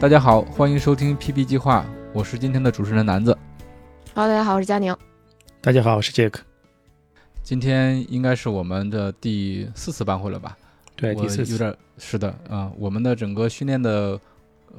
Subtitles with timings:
[0.00, 3.36] 大家好，欢迎收听 PP 计划，我是今天的主持人南子。
[4.14, 4.96] Hello，大家好，我是佳宁。
[5.60, 6.40] 大家好，我是杰克。
[7.42, 10.56] 今天应该是我们的第四次班会了吧？
[10.96, 14.18] 对，第四次有点是的啊、我们的整个训练的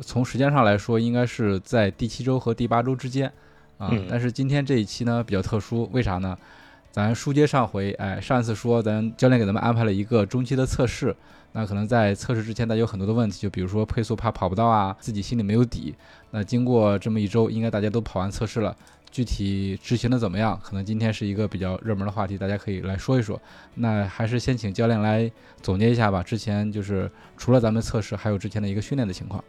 [0.01, 3.31] 从时间上来说，应该是在第七周和第八周之间
[3.77, 6.35] 啊、嗯但是今天这一期呢比较特殊，为啥呢？
[6.91, 11.15] 咱书接上回，哎，上一次说咱教练给咱们安排了一个中期的测试，
[11.53, 15.95] 那可能在测试之前，大家有很多的问题，就比如说配速怕跑不到啊，自己心里没有底。
[16.31, 18.75] 那经过这么一周，应该大家都跑完测试了，
[19.09, 20.59] 具体执行的怎么样？
[20.61, 23.41] 可能今天是一个比较热门的话题，大家可以来说一说。
[23.75, 26.21] 那还是先请教练来总结一下吧。
[26.21, 29.41] 之前就是除了咱们测试，还有之前的一个训练的情况。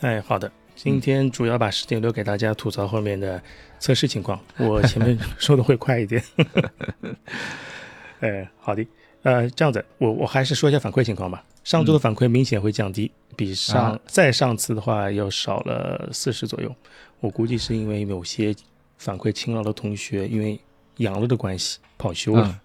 [0.00, 0.50] 哎，好的，
[0.82, 3.42] 今天主要把时间留给大家吐槽后面的
[3.78, 6.22] 测试情况，我前面 说的会快一点。
[8.20, 8.86] 哎，好的，
[9.22, 11.44] 呃，这样子，我我还是说一下反馈情况吧。
[11.64, 16.74] 上周的反馈明显会降低，比上、啊再上次的话要少了四十左右。
[17.20, 18.56] 我估计是因为某些
[18.96, 20.58] 反馈勤劳的同学因为
[20.96, 22.46] 阳了的关系跑休了。
[22.48, 22.58] 嗯，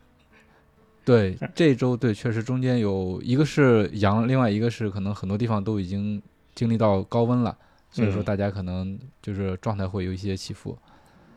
[1.04, 6.22] 对，这周对确实中间有一个是阳，另外一个是可能很多地方都已经
[6.54, 7.58] 经历到高温了，
[7.96, 10.78] 所以说嗯大家可能就是状态会有一些起伏。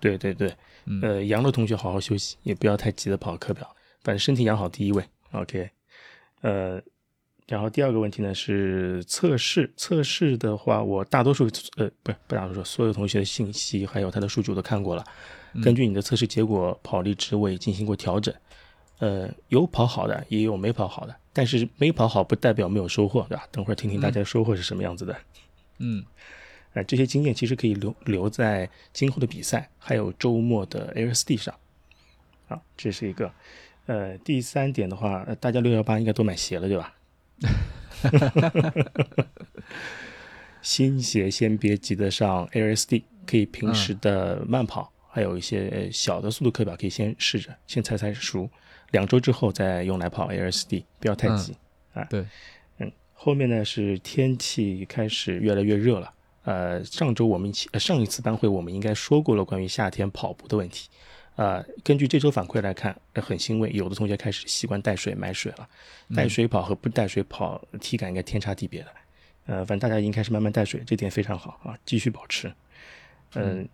[0.01, 0.53] 对对对，
[0.87, 3.65] 嗯，呃，阳的同学好好休息，也不要太急的跑课表，
[4.03, 5.05] 反正身体养好第一位。
[5.31, 5.71] OK，
[6.41, 6.83] 呃，
[7.47, 11.45] 然后第二个问题呢是测试，测试的话，我大多数
[11.77, 15.05] 呃不是不大多数，所有同学的信息还有他的数据我都看过了，
[15.53, 18.35] 嗯根据你的测试结果，跑力值我也进行过调整。
[18.99, 23.47] 呃，有跑好的，也有没跑好的，但是没跑好不代表没有收获，对吧？
[23.53, 25.17] 等会儿听听大家收获是什么样子的。
[25.79, 26.05] 嗯
[26.75, 31.55] 呃，这些经验其实可以留留在今后的比赛，还有周末的 LSD 上。
[32.49, 33.31] 啊，这是一个。
[33.87, 36.95] 呃，第三点的话，呃大家六幺八应该都买鞋了，对吧？
[40.61, 48.49] 新鞋先别急着上 LSD，可以平时的慢跑，还有一些呃小的速度课表可以先试着，先踩踩熟，
[48.91, 51.57] 两周之后再用来跑 LSD，不要太急。
[51.95, 52.27] 啊，对，
[52.79, 56.13] 嗯，后面呢是天气开始越来越热了。
[56.49, 60.89] 呃，上周我们一起，呃，上一次班会我们应该说过了关于夏天跑步的问题。
[61.37, 65.69] 呃，根据这周反馈来看，呃很欣慰，有的同学开始习惯带水买水了。
[66.17, 68.89] 带水跑和不带水跑体感应该天差地别的。
[69.45, 72.51] 呃，反正大家已经开始慢慢带水，这点非常好啊，继续保持。
[73.35, 73.69] 嗯、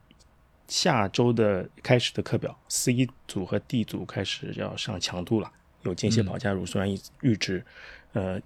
[0.66, 5.48] 下周的开始的课表，C 组和 D 组开始要上强度了，
[5.82, 7.64] 有间歇跑加乳酸阈阈值。
[8.14, 8.41] 呃，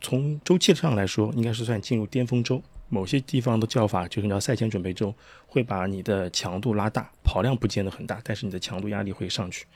[0.00, 2.60] 从周期上来说，应该是算进入巅峰周。
[2.88, 5.14] 某些地方的叫法就是叫赛前准备周，
[5.46, 9.66] 会把你的强度拉大，跑量不见得很大，但是你的强度压力会上去。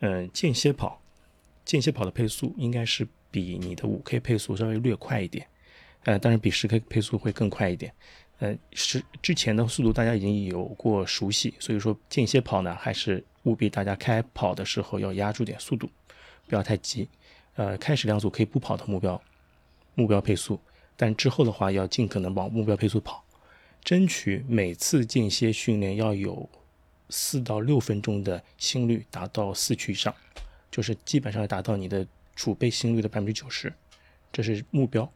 [0.00, 1.00] 嗯、间歇跑，
[1.64, 5.46] 间歇跑的配速应该是比你的五 K 配速稍微略快一点，
[6.04, 7.92] 呃，当然比十 K 配速会更快一点。
[8.38, 15.88] 呃，是之前的速度大家已经有过熟悉，所以说间歇跑呢，还是务必大家开跑的时候要压住点速度，
[16.48, 17.08] 不要太急。
[17.54, 19.20] 呃，开始两组可以不跑的目标
[19.94, 20.58] 目标配速，
[20.96, 23.24] 但之后的话要尽可能往目标配速跑，
[23.82, 26.48] 争取每次间歇训练要有
[27.10, 30.14] 四到六分钟的心率达到四区以上，
[30.70, 33.72] 就是基本上要达到你的储备心率的百分之九十，
[34.32, 35.10] 这是目标。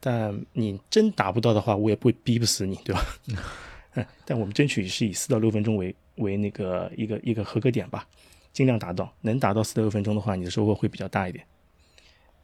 [0.00, 3.04] 但你真达不到的话，我也不会逼不死你，对吧？
[3.94, 8.06] 嗯但我们争取是以四到六分钟为为那个一个一个合格点吧，
[8.52, 9.12] 尽量达到。
[9.22, 11.44] 能达到四到六分钟的话，你的收获会比较大一点。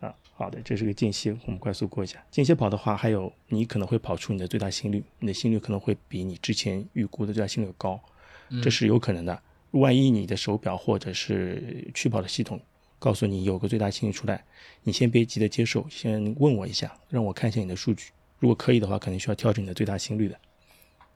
[0.04, 2.22] 啊，好的，这是个间歇，我们快速过一下。
[2.30, 7.98] 间歇跑的话，还有你可能会跑出你的最大心率，你的心率可能会比你之前预估的最大心率高，
[8.62, 9.42] 这是有可能的。
[9.70, 12.60] 万一你的手表或者是去跑的系统
[12.98, 14.44] 告诉你有个最大心率出来，
[14.82, 18.10] 你先别急着接受，先问我一下，让我看一下你的数据。
[18.38, 20.38] 如果可以的话，可能需要调整你的最大心率的。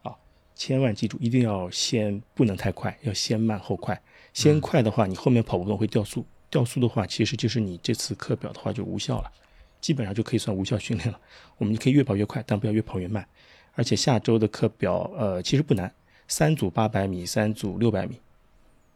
[0.02, 0.16] 啊，
[0.54, 4.00] 千万记住，一定要先不能太快，要先慢后快。
[4.32, 9.30] 先快的话，你后面跑不动会掉速，掉速的话，其实就是你这次课表的话就无效了，
[9.80, 11.20] 基本上就可以算无效训练了。
[11.56, 13.26] 我们可以越跑越快，但不要越跑越慢。
[13.74, 15.92] 而且下周的课表，呃，其实不难，
[16.26, 18.18] 三组八百米，三组六百米，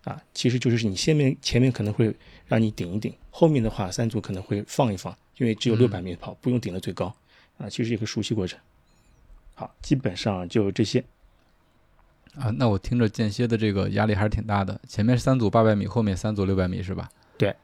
[0.04, 2.12] 啊，其实就是你先面前面可能会
[2.46, 7.14] 让你顶一顶，后面的话三组可能会放一放，因为只有六百米跑，不用顶的最高
[7.58, 8.58] 啊，其实一个熟悉过程。
[9.54, 11.04] 好，基本上就这些。
[12.34, 14.80] 啊，那我听着间歇的这个压力还是挺大的。
[14.88, 17.10] 前面三组八百米，后面三组六百米是吧？
[17.36, 17.54] 对。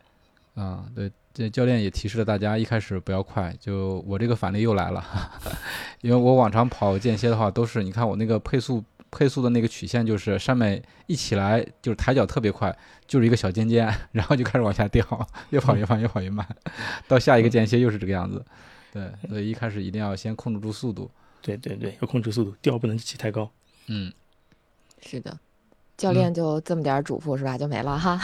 [0.54, 3.54] 啊，对，这教练也提示了大家，一开始不要快。
[3.60, 5.04] 就我这个反例又来了，
[6.02, 8.82] 因为我往常跑间歇的话，都是你看我那个配速
[9.12, 12.76] 配速的那个曲线，就是上面一起来就是抬脚特别快，
[13.06, 15.06] 就是一个小尖尖，然后就开始往下掉，
[15.50, 16.44] 越跑越慢，越跑越慢，
[17.06, 18.44] 到下一个间歇又是这个样子。
[18.92, 21.08] 对，所以一开始一定要先控制住速度。
[21.40, 23.48] 对对对，要控制速度，调不能起太高。
[23.86, 24.12] 嗯。
[25.00, 25.38] 是的，
[25.98, 27.58] 教练就这么点嘱咐是吧？
[27.58, 28.18] 就没了哈，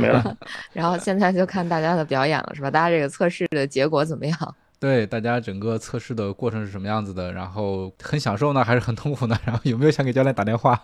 [0.00, 0.36] 没了。
[0.72, 2.68] 然后现在就看大家的表演了是吧？
[2.70, 4.54] 大家这个测试的结果怎么样？
[4.80, 7.32] 对，大家整个测试的过程是什么样子的？
[7.32, 9.38] 然后很享受呢，还是很痛苦呢？
[9.46, 10.82] 然后有没有想给教练打电话？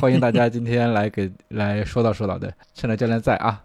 [0.00, 3.62] 欢迎大家今天来给来说道说道的，趁着教练在啊，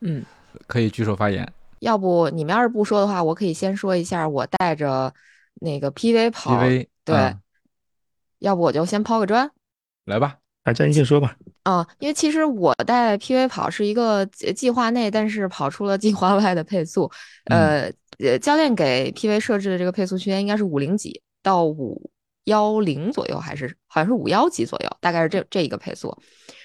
[0.00, 0.24] 嗯，
[0.66, 1.46] 可以举手发言。
[1.80, 5.14] 要不你们要是不说的话，我可以先说一下，我带着
[5.60, 7.36] 那个 PV 跑，PV 对，
[8.40, 9.48] 要不我就先抛个砖。
[10.06, 11.34] 来吧，啊，佳音先说吧。
[11.62, 17.10] 啊，因为其实我带 PV 跑是一个计划内，但是跑出了计划外的配速。
[17.46, 22.10] 呃，呃，教练给 PV 设置的这个配速区间应该是五零几到五
[22.44, 26.14] 幺零左右，还是好像是五幺几左右，大概是这这一个配速。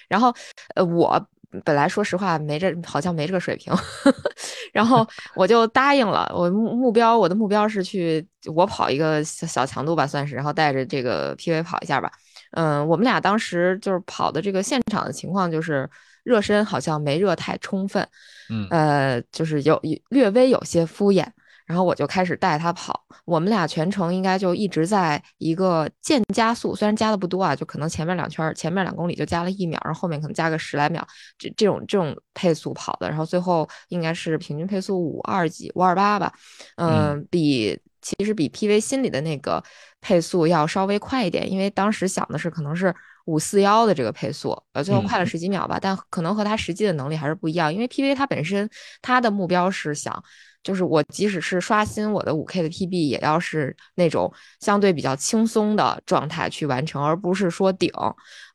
[0.08, 0.34] 然后，
[0.74, 1.26] 呃，我
[1.64, 3.72] 本来说实话没这，好像没这个水平，
[4.72, 6.30] 然后我就答应了。
[6.34, 12.10] 我目目标，我的目标是去我跑一个小小强度吧，算是，然后带着这个 PV 跑一下吧。
[12.54, 15.88] 嗯，我们俩当时就是跑的这个现场的情况，就是
[16.22, 18.06] 热身好像没热太充分，
[18.48, 21.26] 嗯，呃，就是有略微有些敷衍，
[21.66, 31.06] 然后我就开始带他跑，我们俩全程应该就一直在一个渐加速，虽然加的不多啊，就可能前面两圈，前面两公里就加了一秒，然后后面可能加个十来秒，
[31.36, 36.32] 这这种这种配速跑的，然后最后应该是平均配速五二几五二八吧，
[36.76, 37.78] 嗯，比。
[38.04, 39.60] 其实比 PV 心里的那个
[40.00, 48.68] 配速要稍微快一点，因为当时想的是可能是五四幺的这个配速，呃，最后快了十几秒吧，但可能和他实际的能力还是不一样，因为 PV 它本身
[49.02, 50.22] 它的目标是想。
[50.64, 57.92] 就是我即使是刷新我的五 K 的 PB，也要是那种相对比较轻松的状态去完成，而不是说顶。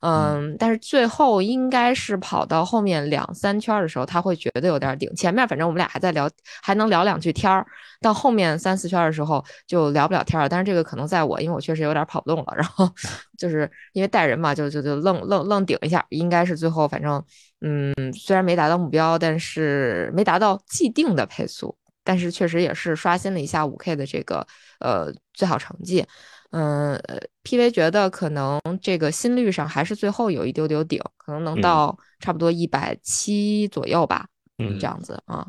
[0.02, 5.08] 嗯，但是最后应该是跑到后面两三圈的时候，他会觉得有点顶。
[5.14, 6.28] 前面反正我们俩还在聊，
[6.62, 7.64] 还能聊两句天儿。
[8.00, 10.48] 到后面三四圈的时候就聊不了天儿了。
[10.48, 12.54] 但是这个可能在我，因为我确实有点跑不动了。
[12.56, 12.90] 然后
[13.38, 16.04] 就是因为带人嘛，就就就愣愣愣顶一下。
[16.08, 17.22] 应该是最后反正
[17.60, 21.76] 嗯，虽然没达到目标，但是没达到既定的配速。
[22.02, 24.46] 但是确实也是刷新了一下五 K 的这个
[24.78, 26.04] 呃最好成绩，
[26.50, 27.00] 嗯
[27.44, 34.26] ，PV 觉得可能这个心率上还是最后有一丢丢顶，可能能到差不多一百七左右吧，
[34.58, 35.46] 嗯，这样子啊。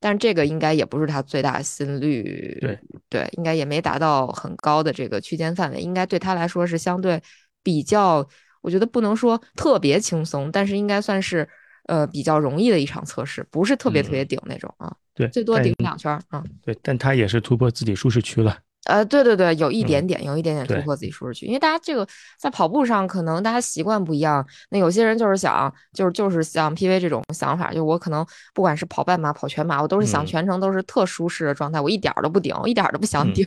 [0.00, 2.78] 但是这个应该也不是他最大心率，对。
[3.08, 7.22] 对，应该也没达到很高的这个区间范围，应该对他来说是相对
[7.62, 8.26] 比较，
[8.62, 11.46] 我觉得不能说特别轻松，但是应该算是
[11.84, 14.96] 呃比较容易的一场测试，不是特别特别顶那种啊。
[15.14, 16.42] 对，最多顶两圈儿啊。
[16.62, 18.58] 对，但他也是突破自己舒适区了。
[18.84, 21.46] 呃，对对对，有一点点，有一点点突破自己舒适区。
[21.46, 22.04] 因为大家这个
[22.36, 24.44] 在跑步上，可能大家习惯不一样。
[24.70, 33.46] 那有些人就是想，就是就是像 PV 这种想法，就我可能不管是跑半马、跑全马，我都是想全程都是特舒适的状态，我一点都不顶，一点都不想顶。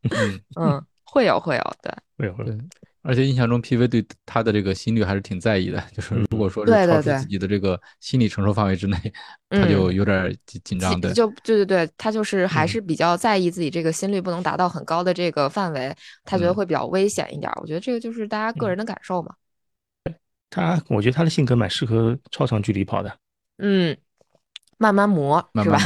[0.60, 2.52] 嗯，会有会有，对，会有会有。
[3.04, 5.80] 而且印象中，PV 对他的这个心率还是挺在意的。
[5.92, 8.96] 就是如果说是超出自己的这个心理承受范围之内，
[9.50, 10.98] 他就有点紧紧张。
[11.00, 15.94] 对，就对对对，他就是还是比较在意自己这个心率不能达到很高的这个范围，
[16.24, 17.52] 他觉得会比较危险一点。
[17.60, 19.34] 我觉得这个就是大家个人的感受嘛。
[20.48, 23.14] 他，我觉得他的性格蛮适合超长距离跑的。
[23.58, 23.96] 嗯。
[24.76, 25.78] 慢慢磨，是吧？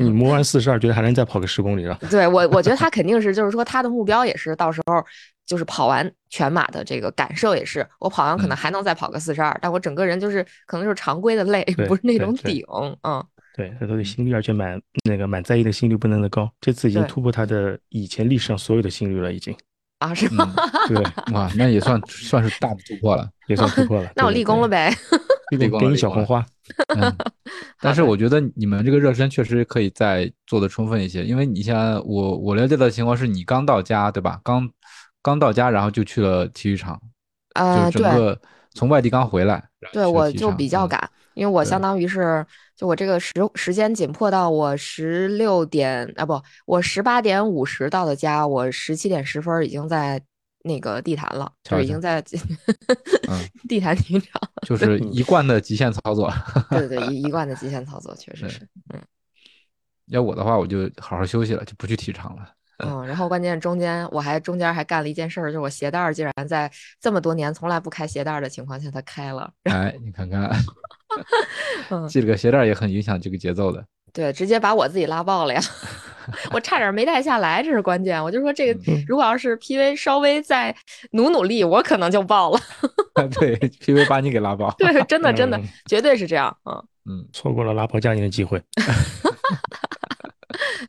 [0.00, 1.96] 你磨完四十二，觉得还能再跑个十公里了？
[2.10, 5.04] 对我，我觉得他肯定是，就是说他的目标也是到时候
[5.46, 12.64] 就是跑完全马的这个感受也是，我跑完可能还能再跑个四十二，但我整个人就是可能就是常规的累， 不是那种顶，
[13.02, 13.24] 嗯。
[13.54, 19.56] 对，他都是心率，而且蛮那个蛮在意的心率不能的高，这次已经突破他的以前历史上所有的心率了，已经。
[19.98, 20.52] 啊，是吗？
[20.88, 24.10] 对， 哇，那也算算是大的突破了，也算突破了。
[24.14, 24.92] 那我立功了呗。
[25.56, 26.44] 立功给你小红花，
[27.80, 34.38] 但是我觉得你们这个热身确实可以再做的充分一些，因为你像我我了解的情况是你刚到家对吧？
[34.44, 34.68] 刚
[35.26, 37.00] 刚到家，然后就去了体育场，
[37.54, 38.40] 啊，整个
[38.74, 50.22] 从外地刚回来，对，我就比较赶，因为我相当于是就我这个时时间紧迫到我十六点啊不，我十八点五十到的家，我十七点十分已经在。
[50.66, 52.20] 那个地坛了，瞧瞧就已经在
[53.28, 53.38] 嗯
[53.70, 54.32] 地坛体育场。
[54.66, 56.28] 就是一贯的极限操作。
[56.70, 58.68] 对对对， 一一贯的极限操作，确实是。
[58.92, 59.00] 嗯。
[60.06, 62.55] 要我的话，我就好好休息了，就不去体育场了。
[62.84, 69.50] 嗯，然后关键中间我还中间还干了一件事儿，就是我鞋带儿竟然在这么多年从来不开鞋带儿的情况下，它开了。
[69.64, 70.50] 哎，你看看，
[71.90, 73.84] 嗯，系了个鞋带儿也很影响这个节奏的。
[74.12, 75.60] 对，直接把我自己拉爆了呀！
[76.50, 78.22] 我差点没带下来，这是关键。
[78.22, 80.74] 我就说这个，如果要是 PV 稍微再
[81.12, 82.58] 努努力，我可能就爆了。
[83.38, 84.74] 对，PV 把你给拉爆。
[84.78, 86.56] 对，真的真的嗯，绝对是这样。
[86.64, 88.62] 嗯，嗯，错过了拉爆佳宁的机会。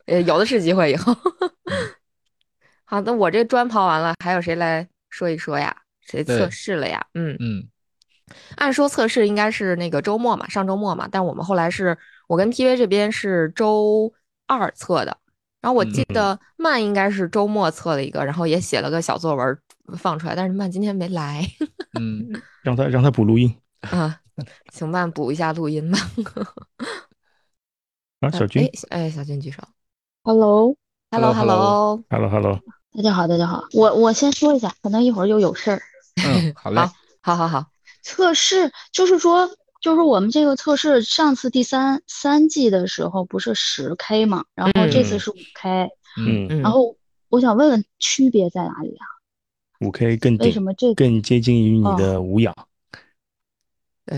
[0.06, 1.14] 呃，有的是机会以后。
[2.90, 5.76] 好的，我这砖刨完了，还有谁来说一说呀？
[6.02, 7.06] 谁测试了呀？
[7.16, 7.68] 嗯，嗯。
[8.56, 14.14] 按说测试应该是那个周末嘛，上周末嘛，但我们后来是我跟 PV 这边是周
[14.48, 15.18] 二测的，
[15.60, 19.58] 然后我记嗯得曼应该是周末测了一个，然后也写了个小作文
[19.98, 21.46] 放出来，但是曼今天没来。
[22.00, 22.32] 嗯，
[22.64, 23.54] 让他让他补录音。
[23.82, 24.20] 啊，
[24.72, 26.00] 请曼补一下录音吧。
[28.22, 29.62] 啊，小军哎哎，小军举手。
[30.24, 30.76] Hello，
[32.98, 35.80] 大家好，大家好，我我先说一下，可能一会儿又有事儿。
[36.26, 36.82] 嗯， 好嘞。
[37.22, 37.68] 好好好，
[38.02, 39.52] 测试就是说，
[39.84, 46.96] 就是我们这个测试，上次第三三季的时候不是十 K 嘛，然后这次嗯是五 K，嗯然后
[47.30, 49.06] 我想问问区别在哪里啊？
[49.82, 52.56] 五 K 更，为什么这更接近于你哦的无氧，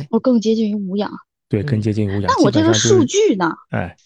[0.10, 1.12] 我更接近于无氧？
[1.50, 2.32] 对，更嗯接近于无氧。
[2.34, 3.52] 那我这个数，据呢？
[3.72, 3.98] 哎，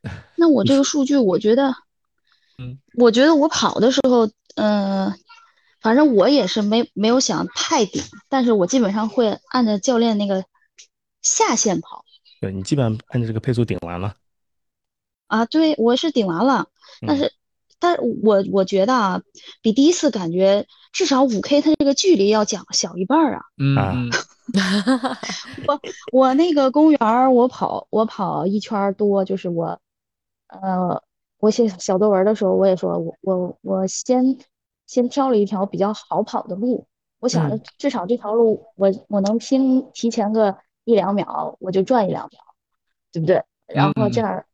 [0.34, 1.74] 那我这个数据，我觉得，
[2.58, 5.14] 嗯，我觉得我跑的时候，嗯、
[5.80, 10.44] 反正我也是没没有想太顶，但是我基本上会按照教练那个
[11.22, 12.04] 下限跑。
[12.40, 14.14] 对你基本上按照这个配速顶完了。
[15.26, 16.68] 啊，对，我是顶完了，
[17.06, 17.32] 但嗯是，
[17.78, 19.22] 但是我我觉得啊，
[19.60, 23.40] 比第一次感觉至少五 K 它这个距离要讲小一半啊。
[23.76, 24.10] 啊嗯
[25.68, 25.80] 我
[26.12, 29.78] 我那个公园，我跑我跑一圈多，就是我，
[30.46, 31.02] 呃，
[31.38, 34.36] 我写小作文的时候，我也说我我我先
[34.86, 36.86] 先挑了一条比较好跑的路，
[37.20, 42.40] 我想着嗯至少这条路我我能拼提前个一两秒，我就赚一两秒，
[43.12, 43.42] 对不对？
[43.66, 44.44] 然后这嗯样，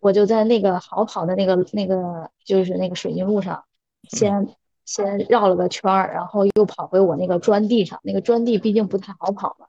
[0.00, 3.64] 我就在那个好跑的那个那个就是那个水泥路上，
[4.10, 4.48] 先
[4.84, 7.98] 先绕了个圈儿，然后又跑回我那个砖地上。
[8.02, 9.66] 那个砖地毕竟不太好跑嘛，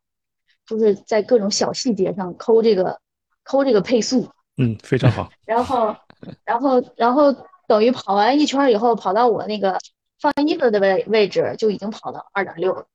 [0.65, 2.99] 就是在各种小细节上抠这个
[3.43, 5.29] 抠这个配速，嗯，非常好。
[5.45, 5.95] 然后
[6.45, 7.33] 然后然后
[7.67, 9.77] 等于跑完一圈儿以后，跑到我那个
[10.19, 12.85] 放衣服的位位置就已经跑到二点六了。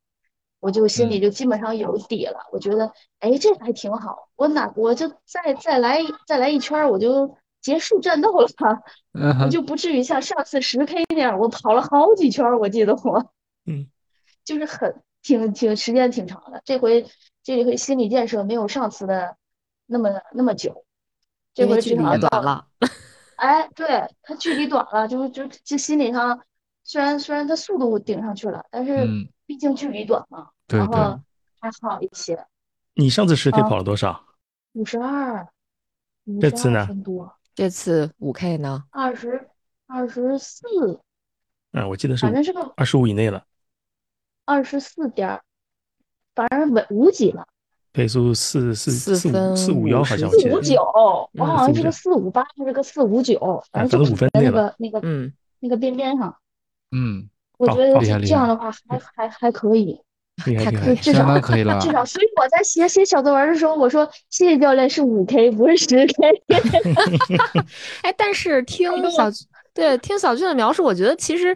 [0.60, 4.28] 我就心里就基本上有底了，我觉得，哎，这还挺好。
[4.36, 8.46] 我哪我就再再来再来一圈儿，我就结束战斗了。
[9.12, 13.32] 嗯我，就不至于像上次十 K 那样，我跑了好几圈儿，我记得我，
[13.66, 13.88] 嗯，
[14.44, 16.62] 就是很挺挺时间挺长的。
[16.64, 17.06] 这回
[17.42, 19.36] 这回心理建设没有上次的
[19.86, 20.84] 那么那么久，
[21.54, 22.66] 这回因为距离至少到也短了。
[23.42, 26.40] 哎，对，它距离短了，就是就就心理上，
[26.84, 31.20] 虽然虽然它速度顶上去了，但是嗯，毕竟距离短嘛，对对然后
[31.58, 32.46] 还好一些。
[32.94, 34.24] 你上次十 K 啊跑了多少？
[34.74, 35.48] 五十二，
[36.26, 38.84] 五十二这次呢分多，这次五 K 呢？
[38.90, 39.48] 二十
[39.88, 41.00] 二十四，
[41.72, 43.44] 嗯，我记得是反正是个二十五以内了，
[44.44, 45.42] 二十四点儿，
[46.36, 47.48] 反正稳五几了，
[47.92, 56.34] 配速四四四四分五四五幺，好像四五九，我嗯好像是459个四五八还是个四五九，反正正就在那五分内了个那个嗯，那个边边上，
[56.90, 60.00] 嗯，我觉得这样的话还还还可以。
[60.46, 60.96] 厉害厉害太可以。
[60.96, 61.78] 至少可以了。
[61.78, 66.42] 至少，所以我在写写小作文的时候，我说谢谢教练是五 K，不是十 K。
[68.02, 69.30] 哎，但是听小
[69.74, 71.54] 对听小俊的描述，我觉得其实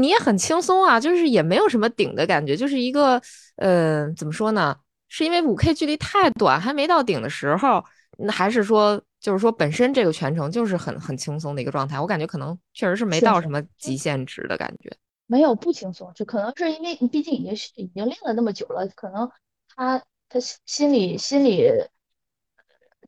[0.00, 3.20] 你也很轻松啊，就是也没有什么顶的感觉，就是一个
[3.56, 4.74] 呃，怎么说呢？
[5.08, 7.84] 是因为五 K 距离太短，还没到顶的时候，
[8.18, 12.00] 那还是说就是说本身这个全程就是很很轻松的一个状态？
[12.00, 14.90] 我感觉可能确实是没到什么极限值的感觉。
[15.26, 19.30] 没有不轻松，就可能是因为你毕竟已经已经练了那么久了，可能
[19.74, 21.68] 他他心心理心理，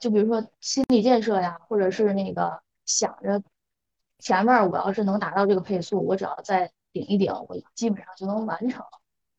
[0.01, 3.41] 就比如说心理建设呀，或者是那个想着
[4.19, 8.85] 前面儿我要是能达到这个配速，我只要再顶一顶，我基本上就能完成。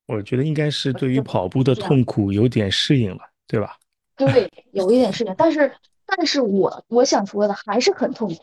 [0.09, 3.77] 我觉得应该是对于跑步的痛苦有点适应了，对吧？
[4.17, 5.71] 对，有一点适应，但是
[6.05, 8.41] 但是我我想说的还是很痛苦，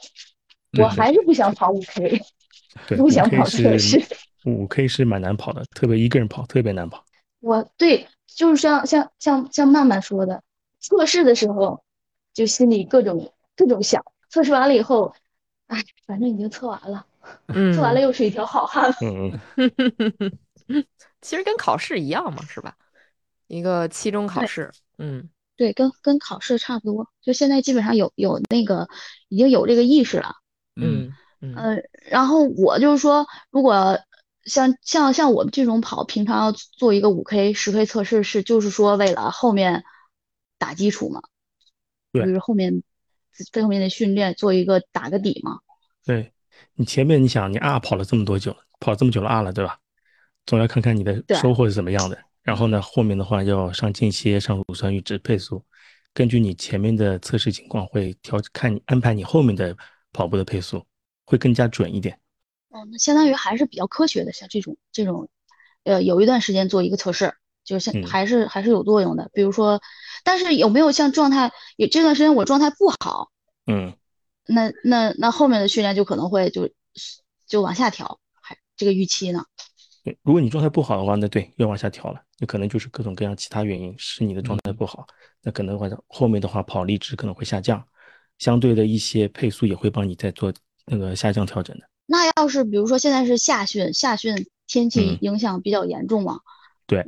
[0.78, 2.22] 我嗯还是不想跑五 K，
[2.86, 4.00] 对，不想跑测试。
[4.44, 7.04] 五 K 是蛮难跑的，特别一个人跑特别难跑。
[7.40, 10.42] 我对，就是像像像像曼曼说的，
[10.78, 11.82] 测试的时候
[12.32, 15.12] 就心里各种各种想，测试完了以后，
[15.66, 17.04] 哎，反正已经测完了，
[17.48, 18.88] 嗯，测完了又是一条好汉。
[19.02, 20.38] 嗯嗯，
[21.20, 22.76] 其实跟考试一样嘛，是吧？
[23.48, 28.88] 一个期中考试，嗯对，跟跟考试差不多，就现在基本上有有那个
[29.28, 30.34] 已经有这个意识了。
[30.74, 31.54] 嗯嗯
[32.10, 33.98] 然后我就是说，如果
[34.44, 39.84] 像像像我们这种跑，平常要做一个五 K、十 K 测试，是就是说为了后面
[40.58, 41.22] 打基础嘛，
[42.12, 42.82] 对就是后面
[43.52, 45.60] 这后面的训练做一个打个底嘛。
[46.04, 46.32] 对
[46.74, 49.78] 你前面你想你啊跑了这么多久了，跑这么久了啊了，对吧？
[50.46, 52.18] 总要看看你的收获是怎么样的。
[52.42, 55.64] 然后呢，后面的话要上间歇、上乳酸阈值配速，
[56.14, 59.76] 根据你前面的测试情况会调看你安排你后面的
[60.12, 60.86] 跑步的配速，
[61.24, 62.20] 会更加准一点。
[62.68, 65.28] 哦，那相当于还是比较科学的，像这种这种，
[65.82, 67.34] 呃，有一段时间做一个测试，
[67.64, 69.28] 就是还是还是有作用的。
[69.32, 69.80] 比如说，
[70.22, 73.32] 但是有没有像状态，有这段时间我状态不好，
[73.66, 73.92] 嗯，
[74.46, 76.70] 那那那后面的训练就可能会就
[77.44, 79.44] 就往下调，还这个预期呢？
[80.06, 85.04] 对，如果你状态不好的话，那对要往下调了，有可能就是各种各样其他原因使你的状态不好，
[85.42, 87.84] 那可能的话后面的话跑力值可能会下降，
[88.38, 90.54] 相对的一些配速也会帮你再做
[90.86, 91.88] 那个下降调整的。
[92.06, 96.38] 那要是比如说现在是夏训，夏训天气嗯影响比较严重嘛，
[96.86, 97.04] 对，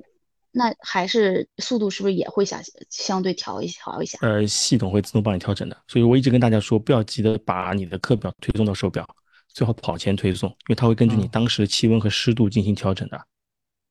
[0.51, 4.19] 那还是速度是不是也会下相对调一调一下？
[4.23, 5.77] 呃，系统会自动帮你调整的。
[5.87, 9.09] 所以我一直跟大家说，不要急着把你的课表推送到手表，
[9.49, 13.21] 最好跑前推送，因为它会根据你嗯当时的气温和湿度进行调整的。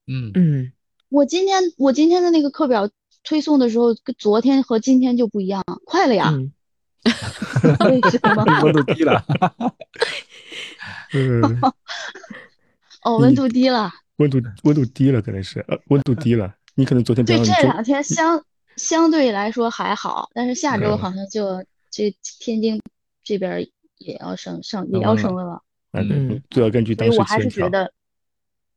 [0.08, 0.72] 嗯嗯，
[1.10, 2.90] 我今天我今天的那个课表
[3.24, 6.30] 推送的时候，跟昨天和今天就不一样，快了呀？
[6.34, 6.52] 嗯
[7.80, 8.44] 为什么？
[8.64, 9.24] 温度低了，
[11.14, 11.62] 嗯，
[13.04, 13.90] 哦，温度低了。
[14.18, 18.44] 温度温度低了，可能是呃温度低了，你可能昨天比对，这两天相
[18.76, 22.82] 相对来说还好，但是下周嗯好像就这天津
[23.24, 23.66] 这边儿
[23.98, 25.62] 也要升升也要升温了
[25.92, 27.40] 嗯，对嗯你都要根据当时所以我还。
[27.42, 27.92] 是觉得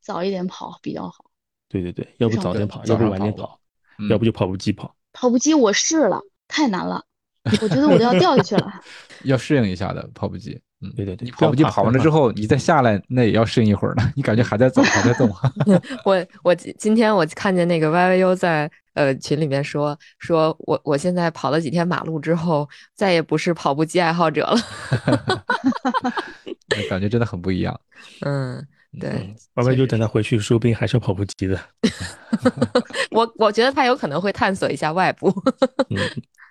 [0.01, 1.25] 早一点跑比较好。
[1.69, 3.61] 对对对，要不早点跑，要不晚点跑，
[3.99, 4.95] 嗯要不就跑步机跑。
[5.13, 7.05] 跑步机我试了，太难了，
[7.63, 8.73] 我觉得我都要掉下去了。
[9.25, 10.61] 要适应一下的跑步机。
[10.83, 14.13] 嗯，对对对你跑步机跑完了之后，你再下来，那也要适应一会儿呢。
[14.17, 15.31] 你感觉还在走，还在动。
[16.07, 24.57] 我我今今天我看见那个 YYU 在呃群里面说说我我现在跑了几天马路之后，再也不是跑步机爱好者了。
[26.89, 27.79] 感觉真的很不一样。
[28.21, 28.65] 嗯，
[28.99, 31.61] 对嗯，慢慢就等他回去，说不定还是要跑步机的。
[33.11, 35.29] 我我觉得他有可能会探索一下外部。
[35.91, 35.99] 嗯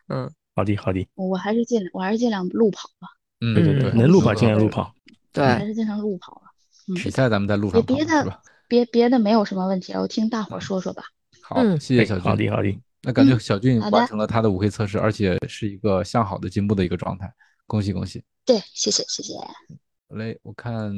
[0.10, 3.08] 嗯，好的好的，我还是尽量我还是尽量路跑吧，
[3.42, 4.94] 嗯，对对对，嗯能路跑尽量路跑。
[5.32, 6.42] 对，还是经常路跑吧。
[6.88, 8.42] 嗯，比赛咱们在路上跑别别的是吧？
[8.68, 11.04] 别别的没有什么问题了，我听大伙说说吧。
[11.50, 11.80] 好，嗯。
[11.80, 12.24] 谢谢小俊。
[12.24, 13.40] 好的好的，那感觉嗯。
[13.40, 17.34] 小俊完成了他的五 K 测试，而且是一个向好的进步的一个状态，
[17.66, 18.24] 恭喜恭喜！
[18.46, 19.34] 对，谢谢谢谢。
[19.34, 20.94] 好嘞，我看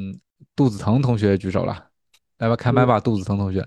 [0.54, 1.88] 杜子腾同学举手了，
[2.38, 3.66] 来吧，开麦吧，杜子腾同学。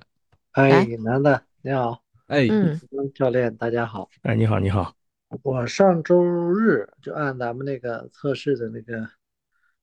[0.50, 2.78] 哎来，男的，你好，哎，嗯。
[3.14, 4.10] 教练，大家好。
[4.20, 4.94] 哎，你好你好，
[5.42, 9.08] 我上周日就按咱们那个测试的那个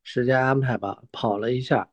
[0.03, 1.89] 时间安排吧，跑了一下，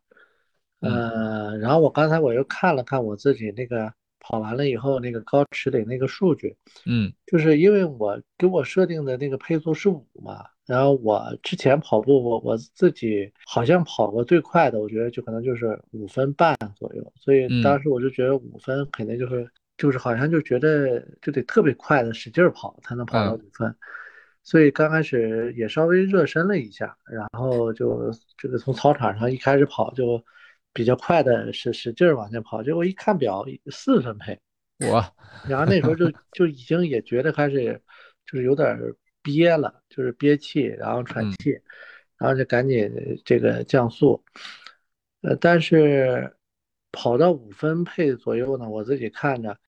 [0.80, 3.92] 呃，然后我刚才我又看了看我自己那个
[4.28, 7.10] 跑完了以后那个高尺里那个数据，嗯。
[7.26, 23.74] 就是因为我给我设定的那个配速是五嘛，然后我之前跑步我我自己好像跑过最快的，我觉得就可能就是五分半左右，所以当时我就觉得五分肯定就是就是好像就觉得就得特别快的使劲儿跑才能跑到嗯五分，
[24.42, 30.22] 所以刚开始也稍微热身了一下，然后就这个从操场上一开始跑就
[30.72, 34.38] 比较快的使使劲儿往前跑，结果一看表四分配。
[34.88, 35.04] 我
[35.48, 37.80] 然后那时候就就已经也觉得开始
[38.24, 41.50] 就是有点儿憋了，就是憋气，然后喘嗯气，
[42.16, 42.90] 然后就赶紧
[43.24, 44.22] 这个降速。
[45.22, 46.32] 呃，但是
[46.92, 49.58] 跑到五分配左右呢，我自己看着，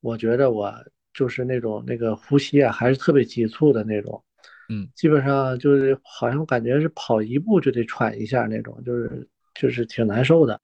[0.00, 0.72] 我觉得我
[1.12, 4.24] 就是那种那个呼吸啊，还是特别急促的那种。
[4.70, 10.60] 嗯，基本上就是好像感觉是跑一步就得喘一下那种，就是就是挺难受的。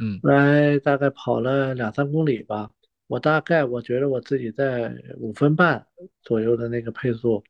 [0.00, 2.70] 嗯后来大概跑了两三公里吧，
[3.06, 5.86] 我大概我觉得我自己在五分半
[6.22, 7.44] 左右的那个配速，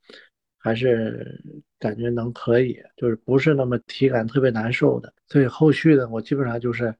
[0.58, 1.40] 还是
[1.78, 5.12] 感觉能可以，就是不是那么体感特别难受的。
[5.28, 6.94] 所以后续的我基本上就是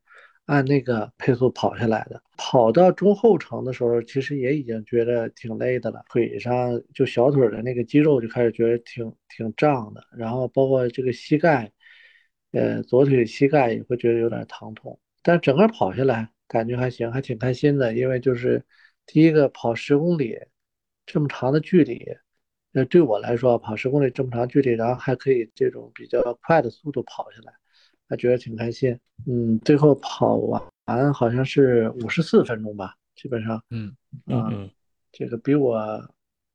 [0.46, 2.22] 按那个配速跑下来的。
[2.36, 11.70] 跑到中后程的时候，其实也已经觉得挺累的了，腿上就小腿的那个肌肉就开始觉得挺挺胀的，然后包括这个膝盖，
[12.52, 14.98] 呃，左腿膝盖也会觉得有点疼痛。
[15.22, 18.64] 但整个跑下来感觉还行，还挺开心的，因为就是
[19.06, 20.38] 第一个跑十公里
[21.06, 22.06] 这么长的距离，
[22.72, 27.52] 呃，对我来说跑十公里这么长距离，然后还可以这种比较快的速度跑下来，
[28.08, 28.98] 还觉得挺开心。
[29.26, 30.36] 嗯，最后跑
[30.86, 34.68] 完好像是五十四分钟吧，基本上，嗯啊，嗯
[35.12, 35.78] 这个比我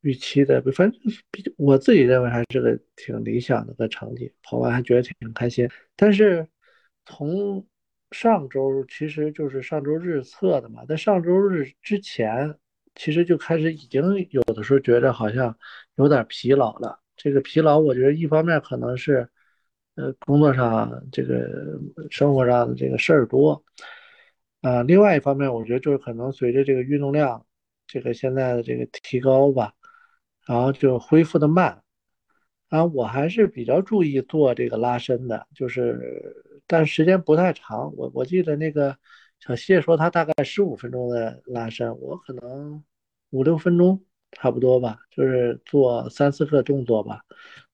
[0.01, 0.99] 预期的，反正
[1.31, 5.69] 比我自己认为还是个挺理想的个成绩，跑完还觉得挺开心。
[5.95, 6.47] 但是
[7.05, 7.65] 从
[8.11, 12.55] 上周其实就是上周日测的嘛，在上周日之前，
[12.95, 15.57] 其实就开始已经有的时候觉得好像
[15.95, 16.99] 有点疲劳了。
[17.17, 19.27] 这个疲劳，我觉得一方面可能是，
[19.95, 21.79] 呃，工作上这个
[22.11, 23.63] 生活上的这个事儿多，
[24.61, 27.43] 啊，另外一方面，我觉得就是可能随着这个运动量，
[27.87, 29.73] 这个现在的这个提高吧，
[30.47, 31.81] 然后就恢复的慢。
[32.69, 36.35] 啊，我还是比较注意做这个拉伸的，就是
[36.67, 37.93] 但时间不太长。
[37.95, 38.97] 我我记得那个
[39.39, 42.83] 小谢说他大概十五分钟的拉伸，我可能
[43.29, 47.21] 五六分钟差不多吧，就是做三四个动作吧，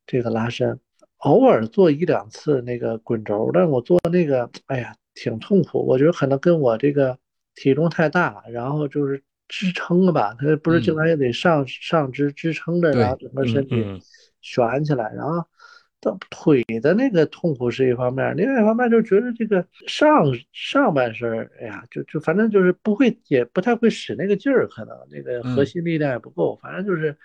[0.05, 0.79] 这个拉伸，
[1.17, 5.83] 偶尔做一两次那个滚轴，但我做那个，哎呀，挺痛苦。
[5.87, 7.17] 我觉得可能跟我这个
[7.55, 9.23] 体重太大，然后就是
[9.55, 13.85] 支撑吧，他不是经常也得上上肢支撑着，然后整个身体。
[14.41, 15.41] 悬起来，然后
[16.01, 27.17] 到腿的那个痛苦是一方面，另外一方面就觉得这个上上半身儿，哎呀，就就反正就是不会，也不太会使那个劲儿，可能那个核心力量也不够，反正就是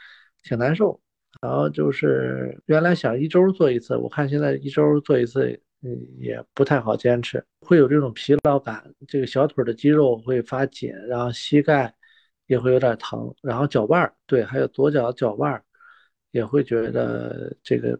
[0.45, 1.01] 挺难受。
[1.43, 11.93] 然后就是原来想一周做一次，我看现在一周做一次，嗯，也不太好坚持，会有这种疲劳感，这个小腿的肌肉会发紧，然后膝盖
[12.49, 15.63] 也会有点疼，然后脚腕儿，对，还有左脚脚腕儿。
[16.31, 17.99] 也会觉得这个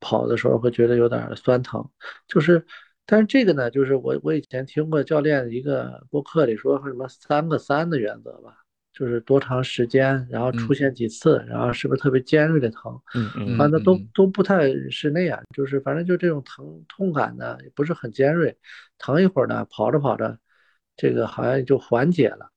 [0.00, 1.86] 跑的时候会觉得有点酸疼，
[2.26, 2.64] 就是，
[3.04, 8.56] 但是这个呢，就是我我以前听过教练一个播客里说什么三个三的原则吧，
[8.94, 18.56] 就是多长时间，然后出现几次，然后是不是特别尖锐的疼，嗯嗯，反正都都不太是那样，就是反正就这种疼痛感呢，也不是很尖锐，
[18.96, 20.38] 疼一会儿呢，跑着跑着，
[20.96, 22.50] 这个好像就缓解了，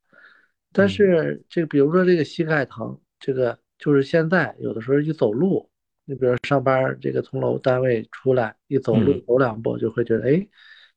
[0.71, 3.57] 但是这个比如说这个膝盖疼，这个。
[3.81, 5.65] 就是现在有的时候一走路，
[6.03, 10.45] 你比如上班这个从楼单位出来一走路走两步就会觉得哎，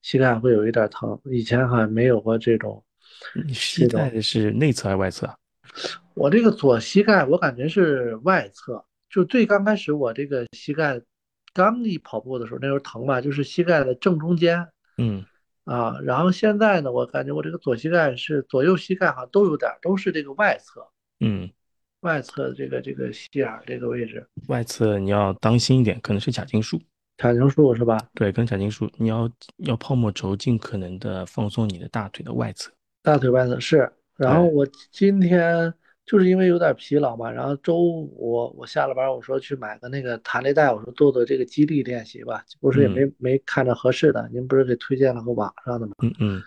[0.02, 1.16] 膝盖会有一点疼。
[1.26, 2.84] 以前好像没有过这种。
[3.46, 5.32] 你膝盖是内侧还是外侧？
[6.14, 11.00] 我这个左膝盖我感觉是外侧，就最刚开始我这个膝盖
[11.54, 14.66] 刚一跑步的时候那时候疼吧，就是膝盖的正中间。
[14.98, 15.24] 嗯
[15.64, 20.86] 啊，然后现在呢，我感觉我这个左膝盖是左右膝盖好像都有点，都是这个外侧。
[21.20, 21.50] 嗯。
[22.00, 26.76] 外侧这个这个膝眼这个位置，外侧你要当心一点，可能是髂胫束。
[27.16, 27.96] 髂胫束是吧？
[28.12, 32.72] 对，跟髂胫束，你要要泡沫轴尽可能的放松你的大腿的外侧。
[33.02, 33.88] 大腿外侧是。
[34.16, 35.72] 然后我今天
[36.12, 42.44] 就是因为有点疲劳嘛，然后周五我下了班，我说去买个那个弹力带，我说做做这个肌力练习吧。
[42.60, 45.94] 不是也没没看着合适的，您不是给推荐了个网上的吗？
[46.02, 46.42] 嗯嗯。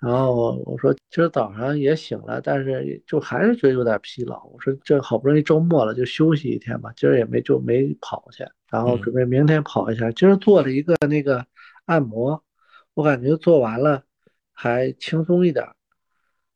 [0.00, 4.44] 然后我说今儿早上也醒了，但是就还是觉得有点疲劳。
[4.52, 6.92] 我说这好不容易周末了，就休息一天吧。
[6.96, 10.10] 今儿也没就没跑去，然后准备明天跑一下。
[10.10, 11.46] 今儿做了一个那个
[11.84, 12.42] 按摩，
[12.94, 14.02] 我感觉做完了
[14.52, 15.64] 还轻松一点。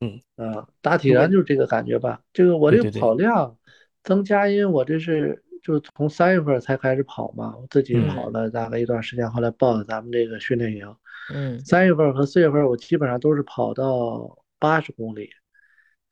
[0.01, 2.21] 嗯啊，大体上就是这个感觉吧。
[2.33, 3.57] 这个我这个跑量
[4.05, 10.95] 增加，因为我这是就是从三月份才开始跑嘛，我自己跑了大概一段时间，后来报了咱们这个训练营。
[11.35, 15.31] 嗯，三月份和四月份我基本上都是跑到八十公里，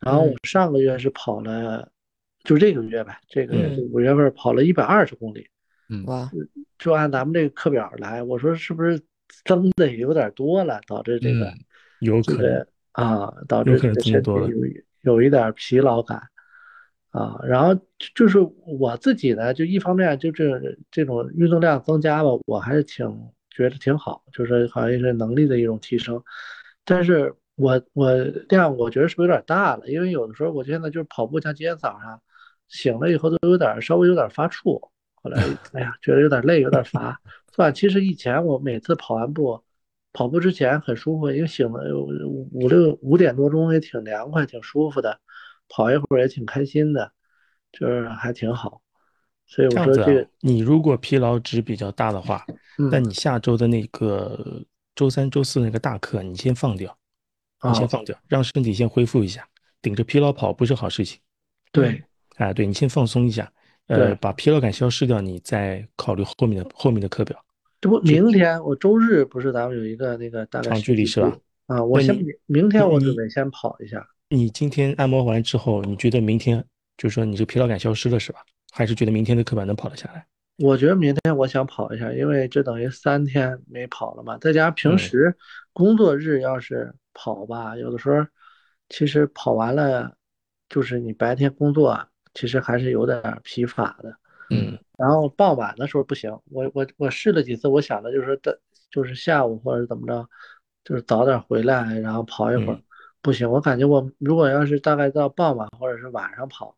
[0.01, 1.91] 然后我上个月是跑了，
[2.43, 3.55] 就这个月吧，这个
[3.93, 5.49] 五月份跑了一百二十公里。
[5.89, 6.29] 嗯，哇，
[6.79, 9.01] 就按咱们这个课表来，我说是不是
[9.45, 11.51] 增的有点多了，导致这个
[12.01, 12.67] 有可能
[12.97, 14.57] 啊，导致这个身体有
[15.03, 16.21] 有一点疲劳感
[17.11, 17.41] 啊。
[17.45, 17.81] 然后
[18.15, 23.09] 就是我自己呢，就一方面就是这种运动量增加吧，我还是挺。
[23.57, 26.23] 觉得挺好，就是好像是能力的一种提升，
[26.85, 28.13] 但是我我
[28.51, 29.89] 量我觉得是不是有点大了？
[29.89, 32.21] 因为有的时候我现在就是跑步，像今天早上
[32.69, 34.79] 醒了以后都有点稍微有点发怵，
[35.15, 37.19] 后来 哎呀觉得有点累，有点乏。
[37.51, 39.65] 算其实以前我每次跑完步，
[40.17, 45.21] 跑步之前很舒服，因为醒了五六五点多钟也挺凉快，挺舒服的，
[45.69, 47.13] 跑一会儿也挺开心的，
[47.71, 48.81] 就是还挺好。
[49.45, 52.47] 所以我说这个，你如果疲劳值比较大的话，
[52.91, 56.97] 那你下周的那个周三、周四那个大课，你先放掉，
[57.63, 59.47] 你先放掉，让身体先恢复一下。
[59.83, 61.21] 顶着疲劳跑不是好事情。
[61.71, 62.03] 对，
[62.37, 63.53] 哎，对你先放松一下，
[63.89, 67.39] 呃，把疲劳感消失掉，你再考虑后面的后面的课表。
[67.81, 71.37] 这不，明天我周日不是咱们有一个那个大概长距离是吧？
[71.67, 74.07] 啊，我先明天我准备先跑一下。
[74.31, 76.65] 你今天按摩完之后，你觉得明天
[76.97, 78.41] 就是说你这疲劳感消失了是吧？
[78.73, 80.27] 还是觉得明天的课板能跑得下来？
[80.59, 85.37] 我觉得明天我想跑一下，因为这等于三天没跑了嘛，再加上平时
[85.73, 88.27] 工作日要是跑吧，有的时候
[88.89, 90.17] 其实跑完了，
[90.69, 94.17] 就是你白天工作啊，其实还是有点疲乏的。
[94.49, 98.59] 嗯然后傍晚的时候不行，我我我试了几次，我想的就是说的，
[98.91, 100.29] 就是下午或者怎么着，
[100.85, 102.83] 就是早点回来，然后跑一会儿，嗯
[103.23, 106.77] 不行，我感觉我如果要是大概到傍晚或者是晚上跑，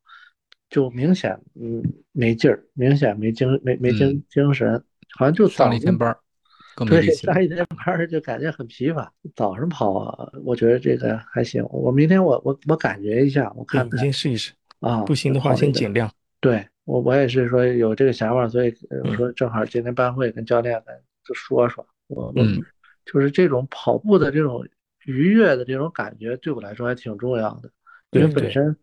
[0.70, 4.82] 就明显嗯没劲儿，明显没精没没精、嗯精神，
[5.18, 6.18] 好像就上了一天班儿，
[6.88, 7.44] 对上。
[7.44, 16.10] 一天班儿就感觉很疲乏，早上跑啊，我觉得这个还行，我明天我我我感觉一下，我看，你看看先试一试，啊，不行的话先减量。
[16.40, 19.16] 对我，我也是说有这个想法，所以呃我嗯。
[19.16, 22.64] 说正好今天班会跟教练们就说说，我我嗯。
[23.04, 24.66] 就是这种跑步的这种
[25.04, 27.70] 愉悦的这种感觉，对我来说还挺重要的，
[28.12, 28.74] 因为本身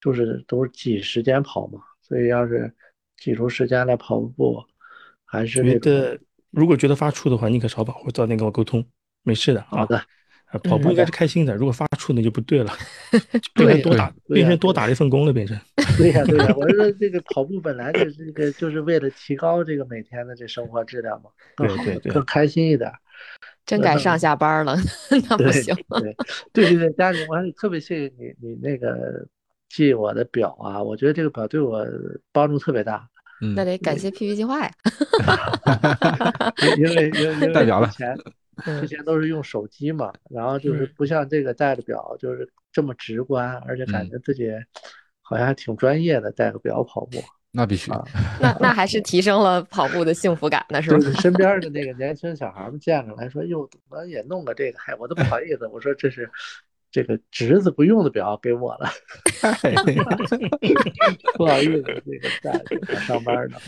[0.00, 2.72] 就是都是挤时间跑嘛，所以要是
[3.18, 4.64] 挤出时间来跑步，
[5.26, 6.18] 还是觉得
[6.50, 8.82] 如果觉得发怵的话，你可少跑，或早点跟我沟通，
[9.22, 9.80] 没事的啊。
[9.80, 10.04] 好的，呃
[10.58, 12.72] 跑嗯步应该是开心的，如果发怵那就不对了，
[13.54, 15.58] 对变成多打，变成多打了一份工了，变成。
[15.96, 22.90] 对呀对呀，我说这个 跑步本来就是这个就是为了提高这个每天的这生活质量嘛，更好对对对更开心一点。
[23.66, 24.76] 真该上下班了，
[25.28, 25.74] 那不行。
[25.90, 26.16] 对
[26.52, 29.24] 对对对，佳宁，我还特别谢谢你，你那个
[29.68, 31.86] 寄我的表啊，我觉得这个表对我
[32.32, 33.06] 帮助特别大，
[33.42, 34.70] 嗯那，得感谢 PP 计划呀。
[36.78, 37.88] 因因为因为因为代表了
[38.60, 44.50] 之前都是用手机嘛，然后就是嗯不像这个戴着表就是这么直观，而且感嗯觉自己
[45.22, 47.22] 好像还挺专业的，戴个表跑步。
[47.52, 47.90] 那必须。
[47.90, 48.04] 啊
[48.40, 50.98] 那那还是提升了跑步的幸福感呢，是吧？
[50.98, 54.78] 就是身边的那个年轻小孩们见着来说，哟，怎么也弄个这个？
[54.78, 56.30] 嗨，我都不好意思，我说这是
[56.90, 58.90] 这个侄子不用的表给我了，
[61.36, 62.28] 不好意思，这个
[62.84, 63.56] 在上班呢。
[63.56, 63.60] 啊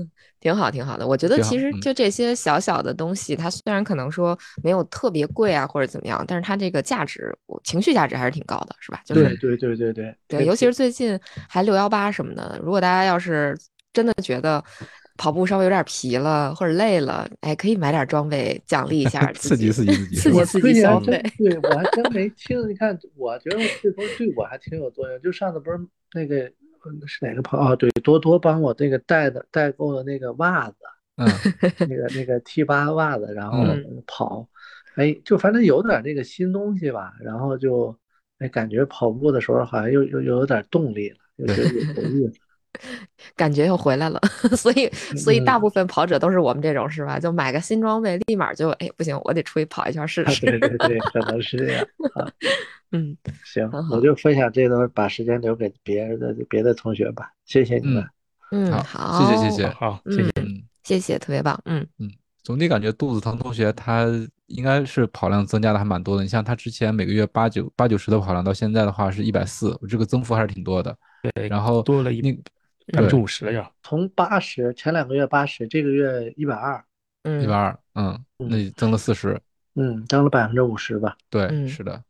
[0.40, 1.06] 挺好，挺好的。
[1.06, 9.02] 我觉得其实嗯就这些小小的东西，它虽然可能说没有特别贵啊，或者怎么样，但是它这个价值，我情绪价值还是挺高的，是吧？
[9.04, 13.54] 就是对对对对对对，尤其是最近还六幺八什么的，如果大家要是
[13.92, 14.64] 真的觉得
[15.20, 21.22] 跑步稍微有点疲了或者累了，哎，可以买点装备奖励一下刺激刺激自己刺激刺激消费。
[21.36, 22.66] 对我还真没听。
[22.66, 25.20] 你看，我觉得这东西对我还挺有作用。
[25.20, 25.78] 就上次不是
[26.14, 26.44] 那个
[26.86, 30.76] 嗯是哪个朋友哦，对，多多帮我这个代的代购的那个袜子，
[31.16, 31.28] 嗯，
[31.80, 34.48] 那个那个 T 八袜子，然后嗯跑，
[34.94, 37.94] 哎，就反正有点那个新东西吧，然后就
[38.38, 42.40] 哎感觉跑步的时候好像又又又有点动力了，又觉得有有意思。
[43.36, 44.20] 感觉又回来了，
[44.56, 47.18] 所以所以大嗯部分跑者都是我们这种是吧？
[47.18, 50.46] 就买个新装备，立马就哎不行，我得出去跑一圈试啊，试。
[50.46, 51.82] 对对对， 可能是这样
[52.14, 52.30] 啊。
[52.92, 57.30] 嗯，行我就分享这东西，把时间留给别人的别的同学吧。
[57.44, 58.04] 谢谢你们。
[58.50, 60.30] 嗯，好好，谢谢谢谢好，谢谢。
[60.36, 61.60] 嗯，嗯，谢谢，特别棒。
[61.66, 62.10] 嗯嗯
[62.42, 64.06] 总体感觉肚子疼同学他
[64.46, 66.22] 应该是跑量增加的还蛮多的。
[66.22, 70.96] 你像他之前每个月八九八九十的跑量，到现在的话是一百四，这个增幅还是挺多的。
[71.34, 72.36] 对，然后多了一那
[72.90, 73.72] 百分之五十了要。
[73.82, 76.84] 从八十，前两个月八十，这个月一百二，
[77.24, 79.40] 嗯一百二，嗯，那增了四十，
[79.74, 81.16] 嗯，增了百分之五十吧。
[81.28, 82.02] 对，嗯是的。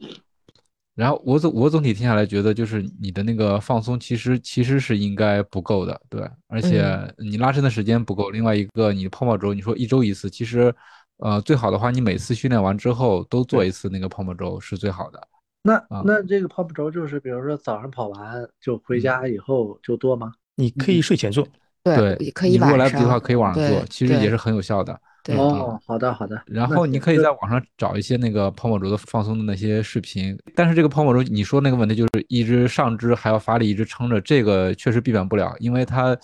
[0.97, 8.31] 然后我总我总体听下来觉得，就是你的那个放松其实其实是应该不够的，对，而且嗯你拉伸的时间不够。
[8.31, 10.75] 另外一个，你泡沫轴，你说一周一次，其实
[11.19, 15.29] 呃最好的话，你每次训练完之后都做一次那个泡沫轴是最好的。
[15.63, 20.33] 那啊那这个泡沫轴就是，比如说早上跑完就回嗯家以后就做吗？
[20.57, 21.47] 你可以睡前做，
[21.83, 24.99] 对，对，可以你如果来不及的话，可以晚上做其实也是很有效的。
[25.23, 26.43] 对哦，好的好的。
[26.47, 36.17] 然后你可以在网上找一些那个泡沫轴的放松的那些视频，但是这个泡沫轴你说那个问题就是一只上肢还要发力一直撑着，这个确实避免不了，因为它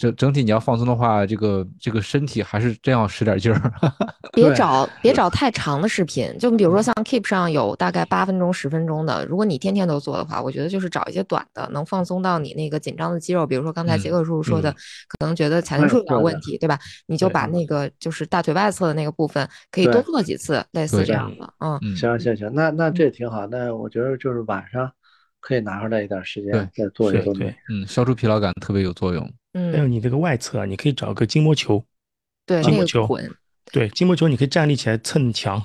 [0.00, 3.72] 整整体你要放松的话，这个这个身体还是真要使点劲儿。
[4.32, 13.46] 别找别找太长的视频，就比如说像 Keep 上有大概八分钟、十分钟的，如果你天天都做的话，我觉得就是找一些短的，能放松到你那个紧张的肌肉。
[13.46, 14.74] 比如说刚才杰嗯克叔叔说的，嗯
[15.08, 16.78] 可能觉得髂胫束有点问题，对吧？
[17.06, 21.78] 你就把那个就是大腿外侧的那个部分可以多做几次，类似这样的，嗯。
[21.82, 23.46] 嗯，行行行，那那这挺好。
[23.46, 24.90] 那我觉得就是晚上
[25.40, 27.34] 可以拿出来一点时间对再做一做。
[27.34, 27.56] 对对。
[27.68, 29.28] 嗯，消除疲劳感特别有作用。
[29.52, 31.84] 嗯，还有你这个外侧啊，你可以找个筋膜球，
[32.46, 33.08] 对，筋膜球，
[33.72, 35.60] 对，筋膜球你可以站立起来蹭墙，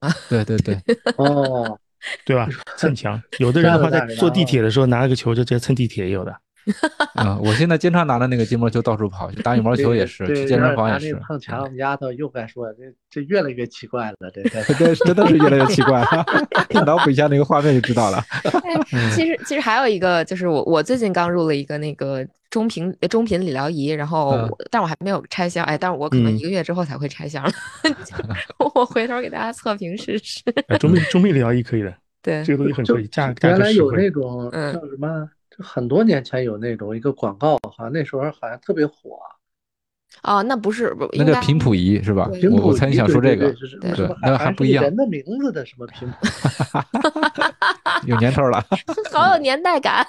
[0.00, 0.80] 啊对对对，
[1.16, 1.78] 哦，
[2.24, 2.48] 对吧？
[2.76, 3.20] 蹭墙。
[3.40, 6.36] 有的人的话，在坐地铁的时候拿了个球就直接蹭地铁，也有的。
[7.14, 11.18] 嗯， 我现在经常拿着那个筋膜球到处跑，去打羽毛球也是，去健身房也是那。
[11.20, 16.04] 碰墙，我们丫头又该说这这越来越奇怪了，这这这真的是越来越奇怪，
[16.84, 18.18] 脑补一下那个画面就知道了。
[18.44, 27.44] 哎，其实其实还有一个，就是我我最近刚入了一个那个中频呃中频理疗仪，然后但我还没有拆箱，哎，但是我可能嗯一个月之后才会拆箱，
[28.74, 30.42] 我回头给大家测评试试。
[30.68, 39.18] 哎中频中频理疗仪可以的，对，这个东西很就可以，价价原来有那种嗯叫什么，就很多年前有那种一个广告，好像那时候好像特别火。
[40.22, 42.28] 哦，那不是，不那叫频谱仪是吧？
[42.32, 46.16] 频谱我我猜你想说这个对对是那还还不一样人的名字的什么频谱？
[48.06, 48.64] 有年头了。
[49.12, 50.06] 好有年代感。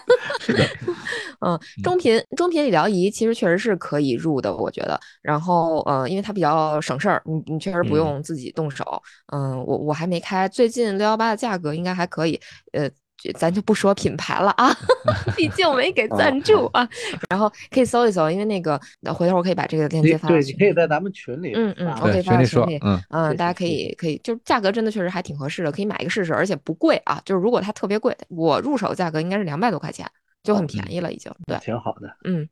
[1.42, 5.00] 嗯，中频中频理疗仪其实确实是可以入的，我觉得。
[5.22, 9.02] 然后，呃，因为它比较省事儿，你你确实不嗯用自己动手。
[9.34, 12.40] 嗯，我我还没开，最近六幺八的价格应该还可以。
[12.72, 12.96] 呃，这
[13.36, 14.76] 咱就不说品牌了啊，
[15.36, 16.88] 毕竟没给赞助啊。
[17.30, 20.42] 然后可以搜一搜，因为那个呃回头我可以把这个链，接发给你。
[20.42, 27.22] 对你可以在咱们群里嗯嗯发，OK，对，发群里说到群里，嗯，嗯，大家可以可以，就是价格真的确实还挺合适的，可以买一个试试，而且不贵啊。
[27.26, 30.10] 就是如果它特别贵，我入手价格应该是两百多块钱，
[30.44, 31.32] 就很便宜了已经。
[31.46, 32.16] 对，挺好的。
[32.24, 32.48] 嗯，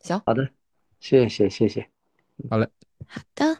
[0.00, 0.48] 行好的，
[1.00, 1.86] 谢谢谢谢。
[2.50, 2.68] 好嘞，
[3.06, 3.58] 好的。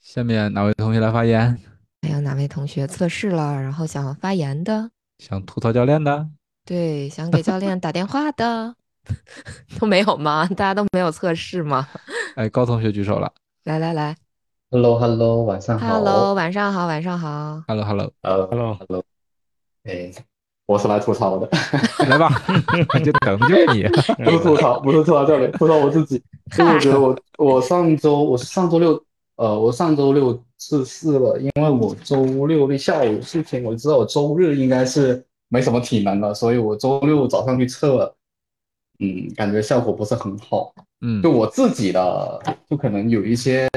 [0.00, 1.58] 下面哪位同学来发言？
[2.02, 4.90] 还有哪位同学测试了，然后想发言的？
[5.18, 6.28] 想吐槽教练的？
[6.64, 8.74] 对，想给教练打电话的
[9.78, 10.46] 都没有吗？
[10.48, 11.86] 大家都没有测试吗？
[12.36, 13.32] 哎，高同学举手了。
[13.64, 14.16] 来来来
[14.70, 15.86] Hello Hello，晚上好。
[15.86, 17.62] ，Hello，晚上好，晚上好。
[17.68, 19.04] Hello Hello，呃 Hello Hello，
[19.84, 20.12] 哎，
[20.66, 21.48] 我是来吐槽的，
[22.08, 22.28] 来吧，
[23.04, 23.84] 就等着你。
[24.24, 26.22] 不是吐槽，不是吐槽教练，吐槽我自己。
[26.58, 29.00] 因为我觉得我我上周我是上周六，
[29.36, 38.16] 呃，我上周六测试了，因为我周六的下午有事情，我知道我周日应该是没什么体能了，所以我周六早上去测了，
[38.98, 40.74] 嗯，感觉效果不是很好。
[41.02, 43.68] 嗯就我自己的，就可能有一些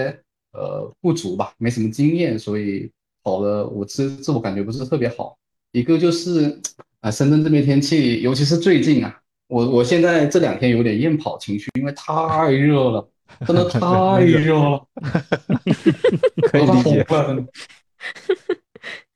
[0.54, 2.90] 呃不足吧，没什么经验，所以
[3.22, 5.38] 跑的我自自我感觉不是特别好。
[5.74, 6.58] 一个就是
[7.02, 13.06] 啊、深圳这边天气，尤其是最近啊，我我现在这两天有点厌跑情绪，因为太热了，
[13.46, 13.80] 真的太
[14.22, 14.88] 热了，
[16.44, 17.06] 可以理解。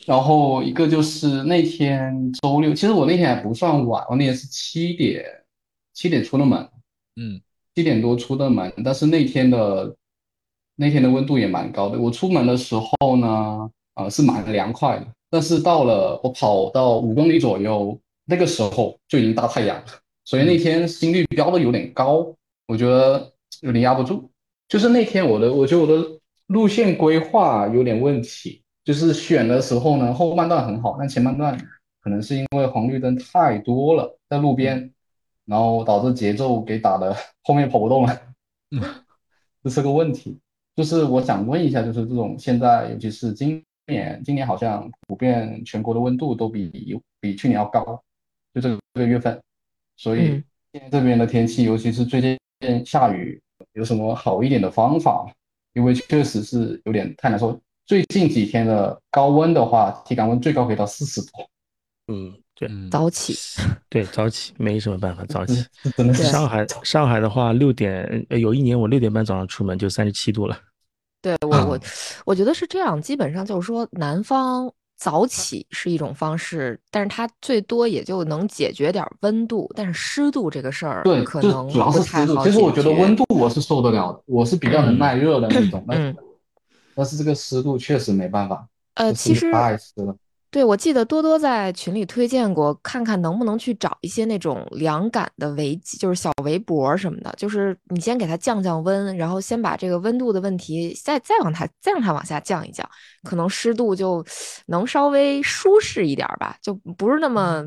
[0.05, 5.25] 然后一个就是那天周六，其实我那天还不算晚，我那天是七点
[5.93, 6.69] 七点出的门，
[7.15, 7.41] 嗯。
[7.75, 9.95] 七点多出的门，但是那天的
[10.75, 11.97] 那天的温度也蛮高的。
[11.97, 19.85] 我出门的时候呢，呃，是蛮凉快的，但是到了我跑到五公里左右，那个时候就已经大太阳了，
[20.23, 22.31] 所以那天心率飙的有点高，
[22.67, 23.32] 我觉得
[23.63, 24.29] 有点压不住。
[24.67, 31.57] 就是那天我的，我觉得我的路线规划有点问题，就是选的时候呢，后半段很好，但前半段
[32.01, 34.91] 可能是因为红绿灯太多了，在路边，
[35.45, 38.21] 然后导致节奏给打的后面跑不动了，
[38.71, 38.81] 嗯，
[39.63, 40.39] 这是个问题。
[40.75, 48.01] 就是我想问一下，就是这种现在，尤其是今年，今年好像普遍全国的温度都比比去年要高，
[48.53, 49.39] 就这个这个月份，
[49.97, 50.43] 所以嗯。
[50.73, 52.35] 现在这边的天气，尤其是最近
[52.83, 53.39] 下雨，
[53.73, 55.31] 有什么好一点的方法吗？
[55.73, 57.59] 因为确实是有点太难受。
[57.85, 61.27] 最近几天的高温的话，体感温最高可以到四十度，
[62.07, 63.35] 嗯，对嗯，早起，
[63.89, 65.65] 对，早起没什么办法，早起。
[66.13, 70.57] 上海上海的话，六点呃有一年我六点半早上出门就三十七度了。
[71.21, 71.79] 对我我
[72.25, 82.37] 我觉得是这样，基本上就是说南方早起是一种方式，但是它最多也就能解决点儿温度，但是湿度这个事儿对，可能主要是湿度。
[82.43, 86.17] 其实我觉得温度我是受得了的，我是比较能耐热的那种，但是嗯
[86.95, 90.15] 但是这个湿度确实没办法，呃，其实太湿了。
[90.53, 102.87] 对，我记得多多在群里推荐过，看看能不能去找一些那种凉感的围巾，就是小围脖什么的，就是你先给它降降温，然后先把这个温度的问题再再往它再让它往下降一降，
[103.23, 104.23] 可能湿度就
[104.67, 107.65] 能稍微舒适一点儿吧，就不是那么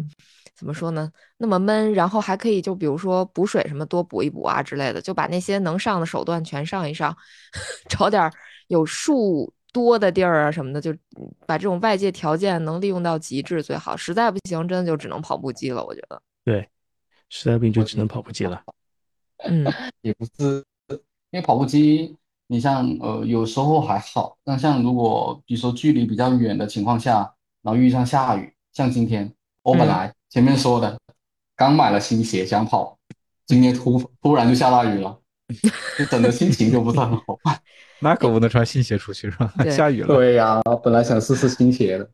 [0.57, 7.13] 怎么说呢，那么闷，然后还可以就比如说补水什么多补一补啊之类的，就把那些能上的手段全上一上，
[7.91, 8.31] 找点儿
[8.69, 13.97] 有树多的地儿啊什么的，就嗯把这种外界条件能利用到极致最好。
[13.97, 15.85] 实在不行，真的就只能跑步机了。
[15.85, 16.69] 我觉得，对，
[17.29, 18.63] 实在不行就只能跑步机了。
[19.45, 19.65] 嗯
[20.01, 29.31] 也不是，因为跑步机，你像呃有时候还好，但像如果比如说距离比较远的情况下，然后遇上下雨，像今天
[29.63, 30.99] 我本嗯来前面说的，
[31.55, 32.99] 刚买了新鞋想跑，
[33.45, 35.21] 今天突突然就下大雨了，
[35.99, 37.39] 就整个心情就不是很好。
[38.01, 39.53] 那可不能穿新鞋出去是吧？
[39.71, 40.09] 下雨了。
[40.09, 42.11] 对呀，本来想试试新鞋的，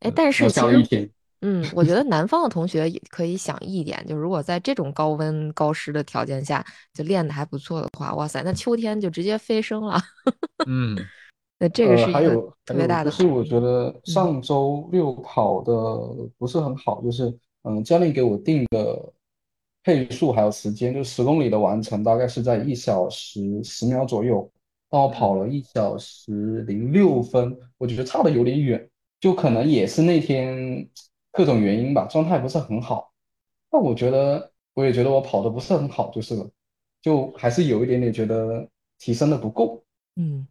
[0.00, 1.08] 哎，但是我其实，下了一天。
[1.46, 6.64] 嗯，我觉得南方的同学也可以想一点，就如果在这种高温高湿的条件下
[6.94, 10.00] 就练得还不错的话，哇塞，那秋天就直接飞升了。
[10.66, 10.96] 嗯
[11.58, 15.72] 那这个呃是特别大的就是我觉得嗯上周六跑的
[16.38, 17.32] 不是很好，就是
[17.62, 19.12] 嗯，教练给我定的
[19.82, 24.50] 配速还有时间，就十公里的完成大概是在一小时十秒左右，
[24.94, 28.88] 但我跑了一小时零六分，我觉得差的有点远，
[29.18, 30.88] 就可能也是那天
[31.32, 33.12] 各种原因吧，状态不是很好。
[33.72, 36.48] 那我觉得我也觉得我跑的不是很好，就是了，
[37.02, 38.68] 就还是有一点点觉得
[39.00, 39.84] 提升的不够。
[40.14, 40.46] 嗯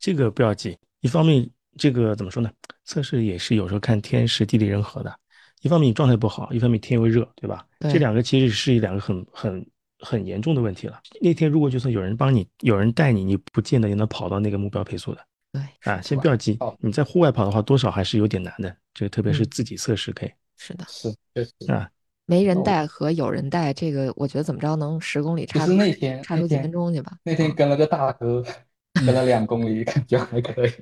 [0.00, 2.50] 这个不要急，一方面这个怎么说呢？
[2.84, 5.20] 测试也是有时候看天时地利人和的。
[5.62, 7.64] 一方面你状态不好，一方面天又热，对吧？
[7.78, 9.64] 对这两个其实是两个很很
[10.04, 11.00] 很严重的问题了。
[11.20, 15.20] 那天如果就算有人帮你，有人带你，你不见得也能跑到那个目标配速的
[15.52, 16.00] 对啊。
[16.00, 18.76] 先不要急好，你在户外跑的话，多少还是有点难的。
[18.92, 21.72] 这个特别是嗯自己测试可以是的，是，确实。
[21.72, 21.88] 啊。
[22.26, 27.18] 没人哦带和有人带，这个我觉得怎么着能十公里其差出实那天差出几分钟去吧？
[27.22, 28.42] 那天跟了个大哥，
[28.94, 30.72] 跟了两公里，感觉还可以。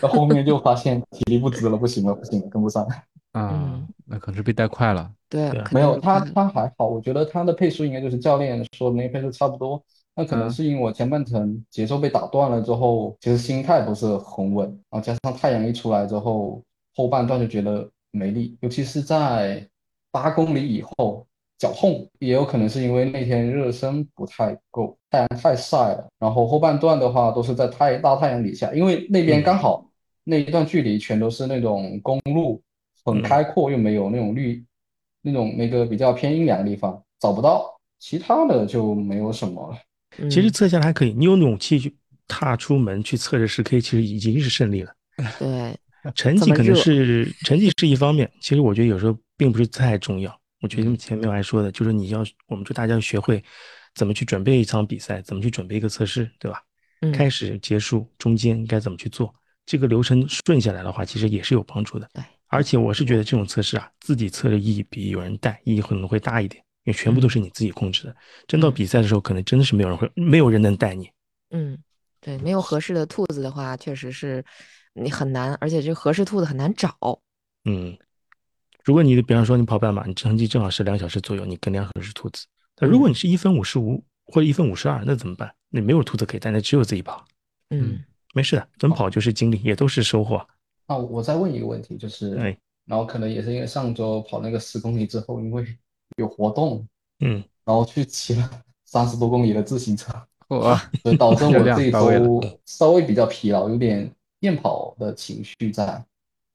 [0.00, 2.86] 到后面就发现体力不支了，不行了，不行了，跟不上。
[3.38, 5.10] 啊嗯，那可能是被带快了。
[5.28, 9.82] 对，没有他，他还好，我觉得他的配速应该就是教练说的那个配速差不多。
[10.14, 16.62] 那可能嗯是因为我前半程节奏被打断了之后，其实心态不是很稳，然后加上太阳一出来之后，
[16.96, 19.64] 后半段就觉得没力，尤其是在
[20.10, 21.24] 八公里以后
[21.58, 26.08] 脚痛，也有可能是因为那天热身不太够，太阳太晒了。
[26.18, 29.86] 然后后半段的话都是在太大太阳底下，因为那边嗯刚好
[30.24, 32.60] 那一段距离全都是那种公路，
[33.10, 34.64] 很嗯开阔，又没有那种绿。
[35.20, 39.76] 那种那个比较偏阴凉的地方找不到，其他的就没有什么了。
[40.16, 41.94] 嗯其实测下来还可以，你有勇气去
[42.28, 44.94] 踏出门去测这十 K，其实已经是胜利了。
[45.38, 45.76] 对，
[46.14, 50.34] 成绩可能这么热是成绩是一方面，其实我觉得有时候并不是太重要。
[50.62, 53.42] 我觉得嗯前面我还说的，就是你要，我们就大家要学会
[53.96, 56.62] 怎么去准备一场比赛，怎么去准备一个测试，对吧？
[57.00, 59.34] 嗯开始、结束、中间该怎么去做，
[59.66, 62.08] 这个流程顺下来的话，其实也是有帮助的。
[62.14, 68.16] 对，而且我是觉得这种测试啊，自己测的意义比有人带意义可能会大一点，因为全部都是你自己控制的。
[68.46, 71.10] 真到嗯比赛的时候，可能真的是没有人会，没有人能带你。
[71.50, 71.78] 嗯，
[72.20, 74.44] 对，没有合适的兔子的话，确实是
[74.94, 76.96] 你很难，而且这合适兔子很难找。
[77.64, 77.96] 嗯，
[78.84, 82.46] 如果你比方说你跑半马，你成绩正好是两小时左右，你跟两小时兔子。
[82.74, 85.54] 但如果你是一分五十五或者一分五十二，那怎么办？
[85.68, 87.26] 那没有兔子可以带，那只有自己跑。
[87.70, 88.02] 嗯
[88.34, 90.46] 没事的，怎么跑就是经历，也都是收获。
[90.88, 95.62] 那我再问一个问题，就是，哎然后可能也是因为上周跑那个十公里之后，因为
[96.16, 96.88] 有活动，
[97.20, 98.50] 嗯，然后去骑了
[98.86, 100.10] 三十多公里的自行车，
[100.48, 104.10] 哇，所以导致热我这一量到位了周稍微比较疲劳，有点
[104.40, 106.02] 厌跑的情绪在。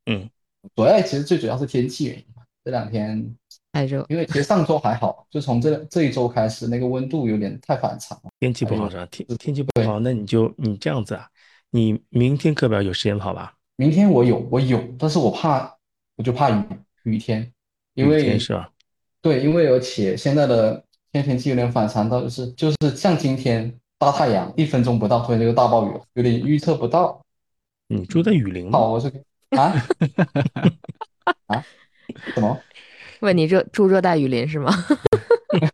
[0.08, 0.28] 嗯，
[0.76, 3.36] 主要其实最主要是天气原因吧，这两天
[3.72, 4.04] 太热。
[4.10, 8.32] 因为其实上周还好，就从这这一周开始，那个温度有点太反常了。
[8.40, 9.08] 天气不好哎是吧？
[9.12, 11.30] 天天气不好，那你就你这样子啊，
[11.70, 13.54] 你明天课表有时间跑吧？
[13.76, 15.78] 明天我有我有，但是我怕，
[16.16, 16.64] 我就怕雨
[17.04, 17.52] 雨天，
[17.94, 18.38] 因为？
[19.22, 27.22] 对，因为而且现在的天天气有点反常到，就是就是像今天大太阳，一分钟不到突然就大暴雨，有点预测不到。
[27.88, 28.88] 你住在雨林好，吗？
[28.90, 29.08] 我是
[29.52, 29.74] 啊
[31.48, 31.66] 啊
[32.36, 32.60] 什么？
[33.22, 34.74] 问你热住热带雨林是吗？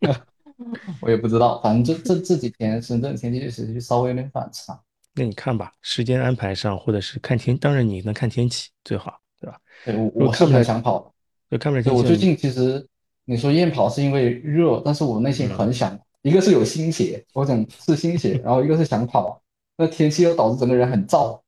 [1.01, 4.79] 我也不知道，反正这这这几天深圳天气确实是稍微有点反常。
[5.15, 9.57] 那你看吧，时间安排上，或者是看天，当然你能看天气最好，对吧？
[9.85, 11.11] 对，我我是看不了很想跑的。
[11.51, 12.85] 就看不了，天气，我最近其实
[13.25, 19.41] 你说厌跑是因为热，但是我内心很想，一个是有心血，我想是心血，然后一个是想跑。
[19.77, 21.39] 那天气又导致整个人很燥，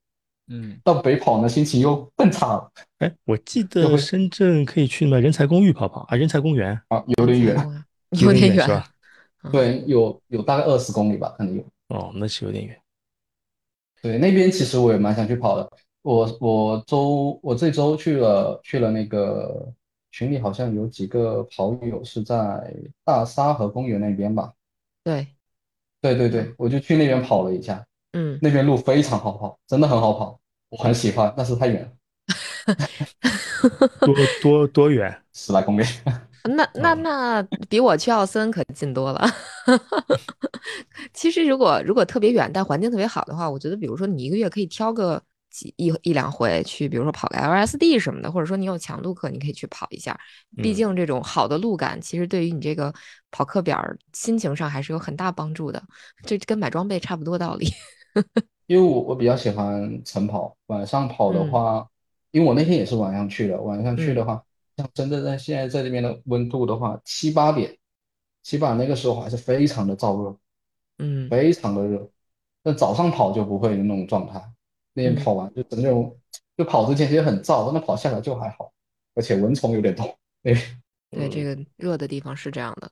[0.48, 7.56] 嗯，到北跑呢心情又更差了哎，我记得深圳可以去那人才公寓跑跑啊，人才公园啊，有点远。
[7.56, 8.66] 啊，有点远。
[8.66, 8.88] 是吧？
[9.52, 11.64] 对，有有大概二十公里吧，可能有。
[11.88, 12.81] 哦，那是有点远。
[14.02, 15.72] 对，那边其实我也蛮想去跑的。
[16.02, 19.72] 我我周我这周去了去了那个
[20.10, 22.36] 群里好像有几个跑友是在
[23.06, 24.52] 大沙河公园那边吧？
[25.04, 25.28] 对，
[26.02, 30.40] 对对对，我就去那边跑了一下，嗯，那边路非常好跑，真的很好跑，
[30.70, 31.92] 我很喜欢，但是太远了，
[34.02, 35.16] 多多多远？
[35.34, 35.84] 十来公里。
[36.44, 39.28] 那那嗯那比我去奥森可近多了。
[41.14, 50.18] 其实如果如果特别远，但环境特别好的话，我觉得比如说你一个月可以挑个几一一两回去，比如说跑个 LSD 什么的，或者说你有强度课，你可以去跑一下。
[50.62, 52.94] 毕嗯竟这种好的路感，其实对于你这个
[53.32, 53.84] 跑课表
[54.14, 55.82] 心情上还是有很大帮助的。
[56.26, 57.68] 这跟买装备差不多道理。
[58.68, 61.86] 因为我我比较喜欢晨跑，晚上跑的嗯话，
[62.32, 64.42] 因为我那天也是晚上去的，晚上去的嗯话，
[64.82, 67.78] 像真的在现在在这边的温度的话，七八点，
[68.44, 70.38] 起码那个时候还是非常的燥热，
[70.98, 72.10] 嗯非常的热。
[72.64, 74.40] 但早上跑就不会有那种状态，
[74.94, 76.16] 那天嗯跑完就整个人，
[76.58, 78.72] 就跑之前其实很燥，但跑下来就还好，
[79.16, 80.06] 而且蚊虫有点多。
[80.44, 80.54] 对，
[81.10, 82.92] 对，这个热的地方是这样的。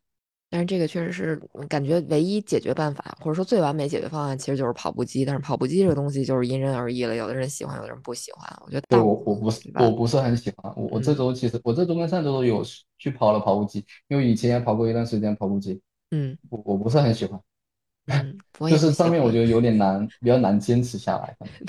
[0.49, 5.23] 但是这个确实是嗯感觉唯一解决办法，或者说最完美解决方案，其实就是跑步机。
[5.23, 8.47] 但是跑步机这个东西就是因人而异了，有的人喜欢，有的人不喜欢。
[8.65, 12.63] 我觉得对我我不是我不是很喜欢，我我这嗯周其实我这周跟上周都有
[12.97, 15.79] 去跑了跑步机，因为以前也跑过一段时间跑步机，
[16.11, 17.39] 嗯我我不是很喜欢，
[18.71, 21.37] 就是上面我觉得有点难，比较难坚持下来，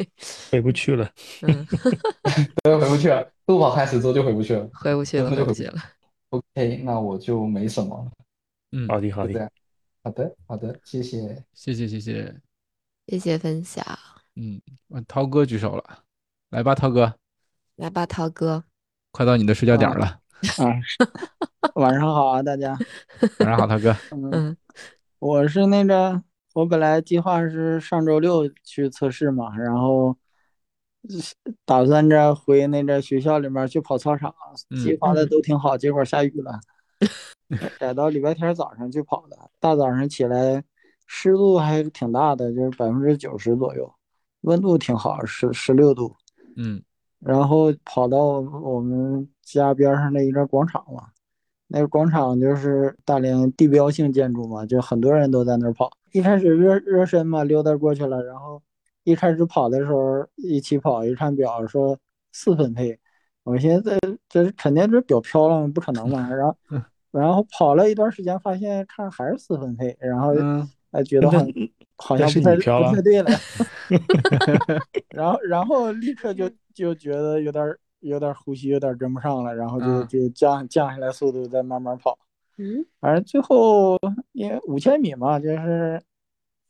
[0.00, 0.08] 对
[0.50, 1.08] 回不去了。
[1.42, 1.66] 嗯，
[2.64, 4.68] 对，回不去了，路跑开始之后就回不去了。
[4.72, 5.74] 回不去了，回不去了。
[6.36, 8.10] OK，那我就没什么了，
[8.72, 9.50] 嗯，好的，好的，就这样。
[10.02, 11.44] 好的，好的，谢谢。
[11.52, 12.34] 谢谢谢谢。
[13.08, 13.84] 谢谢分享，
[14.34, 16.02] 嗯，呃涛哥举手了，
[16.50, 17.14] 来吧，涛哥，
[17.76, 18.64] 来吧，涛哥。
[19.12, 20.04] 快到你的睡觉点了。
[20.58, 20.74] 啊，
[21.76, 22.76] 晚上好啊，大家。
[23.40, 23.96] 晚上好，涛哥。
[24.10, 24.56] 嗯，嗯
[25.20, 26.22] 我是那个，
[26.54, 30.18] 我本来计划是上周六去测试嘛，然后是
[31.64, 34.34] 打算着回那个学校里面去跑操场，
[34.82, 36.58] 计嗯划的嗯都挺好，结果下雨了，
[37.78, 39.36] 改到礼拜天早上去跑的。
[39.60, 40.62] 大早上起来，
[41.06, 43.92] 湿度还挺大的，就是百分之九十左右，
[44.42, 46.14] 温度挺好，十十六度。
[46.56, 46.82] 嗯
[47.18, 51.08] 然后跑到我们家边上的一个广场嘛，
[51.66, 55.90] 那个广场就是大连地标性建筑嘛，就很多人都在那儿跑。
[56.12, 58.62] 一开始热热身嘛，溜达过去了，然后
[59.06, 61.96] 一开始跑的时候一起跑，一看表说
[62.32, 62.98] 四分配，
[63.44, 66.28] 我寻思这这肯定是表飘了，不可能嘛。
[66.28, 66.56] 然后
[67.12, 71.30] 然后跑了一段时间，发现看还是四分配，然后嗯哎觉得
[71.96, 73.30] 好像不太你不太对了。
[75.14, 82.18] 然后然后立刻就就觉得有点儿有点儿呼吸有点儿跟不上了，然后就嗯就降降下来速度，再慢慢跑。
[82.58, 83.96] 嗯反正最后
[84.32, 86.02] 因为五千米嘛，就是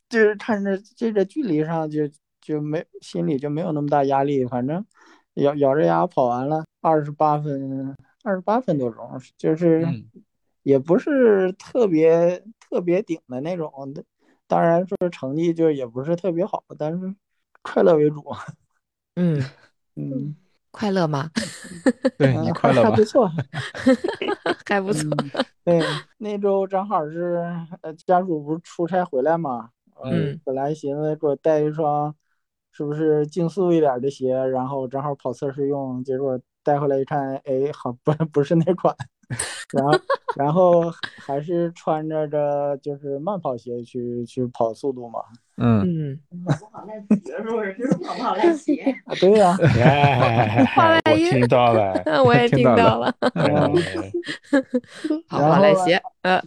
[0.07, 2.03] 就是看着这个距离上就
[2.47, 4.85] 就没心里就没有那么大压力，反正
[5.33, 7.93] 咬咬着牙跑完了，二十八分
[8.23, 9.05] 二十八分多钟，
[9.37, 10.09] 就是嗯
[10.63, 13.69] 也不是特别特别顶的那种，
[14.47, 17.13] 当然说成绩就也不是特别好，但是
[17.61, 18.23] 快乐为主。
[19.17, 19.43] 嗯，
[19.95, 20.33] 嗯，
[20.71, 21.29] 快乐吗？
[22.17, 23.03] 对你嗯快乐吧还还不？
[23.03, 23.29] 错。
[24.65, 25.03] 还不错。
[25.11, 25.31] 嗯，
[25.65, 25.81] 对，
[26.17, 27.45] 那周正好是
[27.81, 29.69] 呃家属不是出差回来嘛，
[30.45, 32.15] 本来寻思给我带一双
[32.77, 38.95] 是不是竞速一点的鞋，然后正好跑测试用，结果带回来一看，哎，好不不是那款，
[39.73, 39.91] 然后
[40.35, 40.83] 然后
[41.25, 45.19] 还是穿着这就是慢跑鞋去去跑速度嘛，
[45.57, 46.19] 嗯嗯，
[49.07, 49.57] 啊，对呀、
[51.31, 51.99] 听到了。
[52.23, 53.11] 我也听到了
[55.27, 56.37] 跑跑来鞋，嗯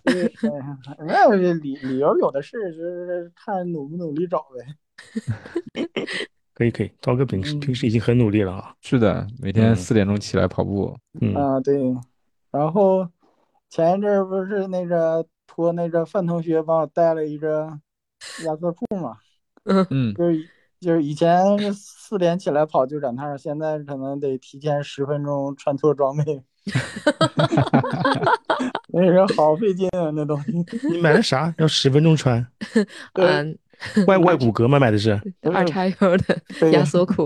[1.04, 4.64] 没有理理由有的是，就是看努不努力找呗。
[6.54, 8.74] 可 以可以，涛哥平时平时已经很努力了啊。
[8.80, 10.96] 是的，每天嗯四点钟起来跑步。
[11.20, 11.74] 嗯啊，对，
[12.50, 13.08] 然后
[13.68, 17.78] 前一阵儿不是那个托那个范同学帮我带了一个
[18.44, 19.16] 压缩裤嘛，
[19.64, 20.48] 嗯 就是
[20.80, 26.42] 就是以前四点起来跑就赶趟儿，现在可能得提前十分钟穿脱装备，
[28.88, 30.52] 那个好费劲啊，那东西。
[30.90, 31.52] 你买的啥？
[31.58, 32.44] 要十分钟穿？
[33.14, 33.56] 嗯，
[34.06, 34.78] 外外骨骼吗？
[34.78, 35.18] 买的是？
[35.52, 37.24] 二叉 腰的压缩裤。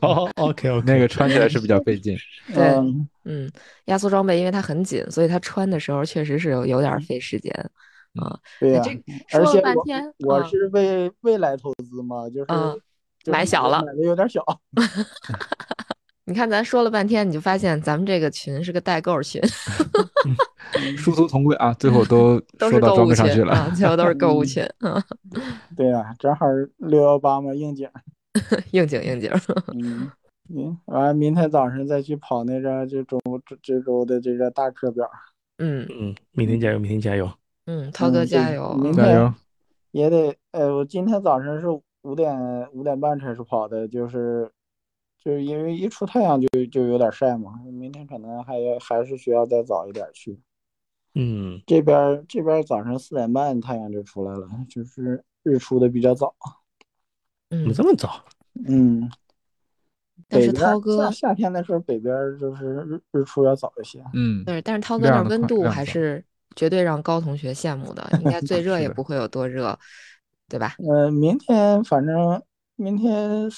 [0.00, 2.16] 哦，OK OK，那个穿起来是比较费劲。
[2.52, 3.52] 对嗯，嗯，
[3.86, 7.52] 压缩装备因为它很紧，所以它穿的时候确实是有有点费时间
[8.16, 8.38] 啊。
[8.60, 8.82] 对呀、
[9.32, 9.60] 而且
[10.24, 14.42] 我我是为未来投资嘛，就是买小了买的有点小。
[16.24, 19.40] 你看咱说了半天，你就发现咱们这个群是个代购群，
[20.96, 23.52] 殊途同归啊，最后都 都说到是购物群装备上去了。
[23.54, 25.02] 啊，最后都是购物群啊，
[25.76, 26.46] 对呀、正好
[26.78, 27.88] 六幺八嘛，应景。
[28.70, 29.30] 应景应景。
[29.74, 30.10] 嗯，
[30.48, 35.10] 嗯，完了明天早上再去跑那个这周这这周的这个大课表。
[35.58, 37.30] 嗯嗯，明天加油，明天加油。
[37.66, 38.74] 嗯，涛哥加油！
[38.74, 39.34] 明天加油！
[39.90, 41.66] 也得，呃，我今天早上是
[42.02, 44.50] 五点五点半开始跑的，就是
[45.24, 50.40] 就是因为一出太阳就就有点晒嘛，明天可能还要还是需要再早一点去。
[51.14, 56.34] 嗯，这边儿这边儿早上四点半太阳就出来了，就是日出的比较早。
[57.50, 58.24] 嗯怎么，这么早？
[58.66, 59.10] 嗯，
[60.28, 64.02] 但是涛哥夏夏天的时候，北边儿就是日日出要早一些。
[64.14, 66.24] 嗯，对，但是涛哥那温度还是
[66.56, 69.78] 绝对让高同学羡慕的， 应该最热也不会有多热，
[70.48, 70.74] 对吧？
[70.78, 72.42] 呃，明天反正
[72.76, 73.48] 明天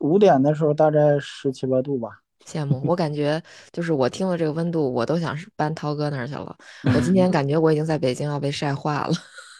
[0.00, 2.10] 五点的时候大概十七八度吧。
[2.44, 3.40] 羡慕，我感觉
[3.70, 6.56] 就是我听了这个温度，我都想是搬涛哥那儿去了。
[6.94, 9.12] 我今天感觉我已经在北京要被晒化了。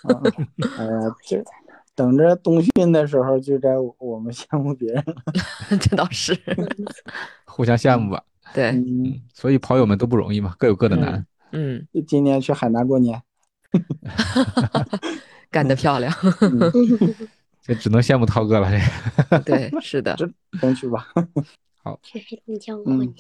[0.09, 1.43] 嗯，哎呀，这
[1.95, 5.15] 等着冬训的时候就该我我们羡慕别人了。
[5.79, 6.37] 这倒是，
[7.45, 8.23] 互相羡慕吧。
[8.55, 8.75] 对，
[9.35, 11.25] 所以跑友们都不容易嘛，各有各的难。
[11.53, 13.21] 嗯，今年去海南过年。
[15.51, 16.13] 干得漂亮。
[17.71, 18.69] 这只能羡慕涛哥了。
[19.31, 20.17] 这 对，是的，
[20.61, 21.07] 争取吧。
[22.03, 23.15] 去黑龙江过嗯年。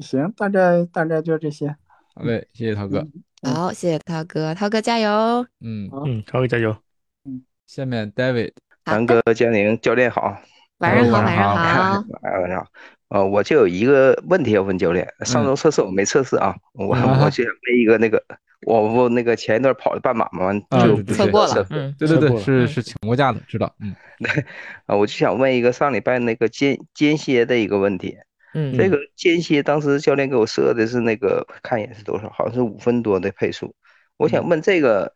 [0.00, 1.68] 行，大概大概就这些。
[2.16, 3.06] 好嘞，谢谢涛哥。
[3.42, 5.46] 好，谢谢涛哥，涛哥加油。
[5.60, 6.76] 嗯，嗯，涛哥加油。
[7.24, 8.50] 嗯下面 David，
[8.84, 10.36] 好南哥、佳宁教练好，
[10.78, 12.04] 晚上好，晚上晚上好好。
[12.40, 12.66] 晚上好。
[13.10, 15.06] 呃，我就有一个问题要问教练。
[15.20, 18.20] 上周测试我没测试啊，我我就想问一个那个，
[18.66, 23.74] 我不那个前一段跑的半马嘛，完就测过了，嗯，对对对，是是请过假的，知道。
[23.80, 23.94] 嗯
[24.86, 28.16] 啊，我就想问一个上礼拜那个间间歇的一个问题。
[28.54, 33.74] 嗯，这个间歇当时教练给我设的是那个看一眼是多少，好像是五分多的配速。
[34.18, 35.12] 我想问这个，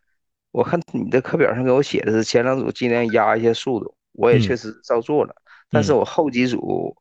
[0.52, 5.34] 我看你的课表上给我写的是前两组尽量压一下速度，我也嗯确实照做了，
[5.70, 6.96] 但是嗯我后几组，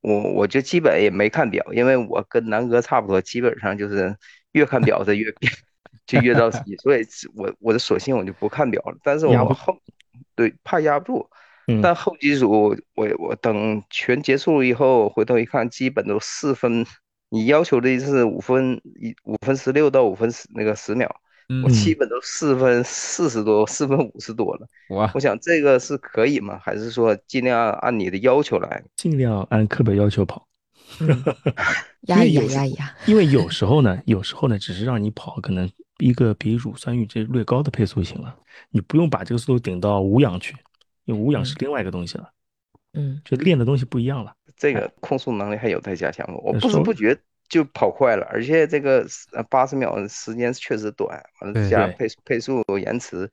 [0.00, 4.16] 我我就基本也没看表，因为我跟南哥差不多，基本上就是
[4.52, 5.30] 越看表的越
[6.06, 7.04] 就越着急，所以
[7.34, 8.96] 我我的索性我就不看表了。
[9.02, 9.76] 但是我后
[10.34, 11.28] 对怕压不住，
[11.66, 16.86] 嗯但后几组我我等全结束以后回头一看，基本都四分。
[17.28, 21.10] 你要求的是五分一五分十六到五分十那个十秒，
[21.48, 24.68] 嗯我基本都四分四十多，四分五十多了。
[24.90, 26.56] 哇我想这个是可以吗？
[26.62, 28.80] 还是说尽量按你的要求来？
[28.94, 30.46] 尽量按课表要求跑。
[32.06, 32.94] 压一压，压一压。
[33.06, 38.36] 因为有时候呢，有时候呢，只是让你跑可能一个比乳酸阈值略高的配速就行了，
[38.70, 40.54] 你不用把这个速度顶到无氧去，
[41.04, 42.30] 因为无氧是另外一个东西了，
[42.92, 44.34] 嗯，就练的东西不一样了。
[44.56, 46.26] 这个控速能力还有待加强？
[46.42, 47.18] 我不知不觉
[47.48, 53.30] 就跑快了，而且这个呃八十秒时间确实短，完了加对配配速延迟，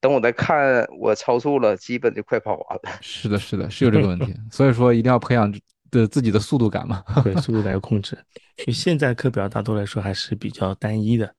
[0.00, 2.98] 等我再看我超速了，基本就快跑完了。
[3.00, 5.52] 是的，是的，是有这个问题， 所以说一定要培养
[5.90, 7.02] 的自己的速度感嘛。
[7.24, 8.16] 对，速度感要控制。
[8.58, 11.34] 因为现在课表大多来说还是比较单一的。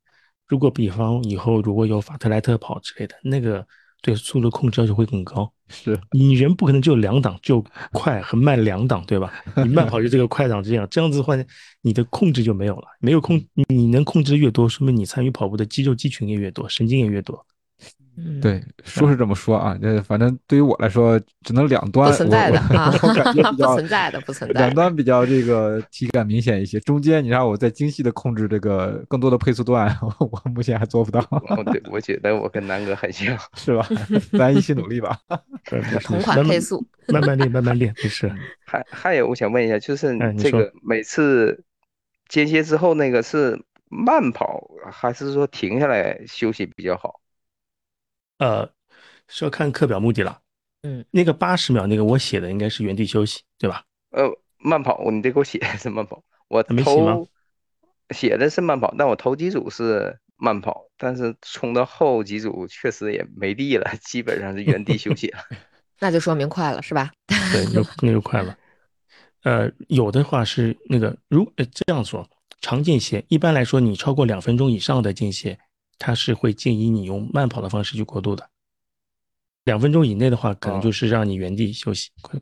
[0.47, 3.65] 如果比方以后如果有法特莱特跑之类的，那个
[4.01, 5.51] 对速度控制要求会更高。
[5.69, 9.33] 是，你人不可能只有两档，就快和慢两档，对吧？
[9.57, 11.35] 你慢跑就这个快档这样，这样子的话，
[11.81, 12.87] 你的控制就没有了。
[13.01, 17.45] 没有控，你能控制的越多，说明你参与跑步的肌肉肌群也越多，神经也越多。
[18.17, 24.73] 嗯，对，说是这么说啊，这反正对于我来说，只能两端，不存在的啊 不存在的，不存在两。
[24.73, 33.37] 端比较这个体感明显一些，中间你让我再精细的控制这个更多的配速段，我目前还做不到，哦，对，我觉得我跟南哥很像。
[33.55, 33.87] 是吧？
[34.37, 35.15] 咱一起努力吧。
[36.03, 38.31] 同款配速，慢慢练，慢慢练，没事。
[38.65, 41.63] 还还有，我想问一下，就是这个每次
[42.27, 47.19] 间歇之后那个是慢跑，还是说停下来休息比较好？
[48.37, 48.69] 呃，
[49.27, 50.39] 是要看课表目的了。
[50.83, 53.83] 嗯，那个八十秒那个我写的应该是原地休息，对吧？
[54.11, 54.23] 呃，
[54.57, 56.91] 慢跑，你得给我写的是慢跑，我没写
[58.11, 65.39] 写的是慢跑，但我头几组是慢跑，但是冲到后几组确实也没力了，基本上是原地休息了。
[65.99, 67.11] 那就说明快了，是吧？
[67.27, 68.55] 对，那就那就快了。
[69.43, 72.29] 呃，有的话是那个，如呃这样说，
[72.61, 75.57] 长间歇一般来说，你超过两分钟以上的间歇，
[75.99, 78.49] 它是会建议你用慢跑的方式去过渡的。
[79.63, 82.09] 两分钟以内的话，可能哦就是让你原地休息。
[82.21, 82.39] 快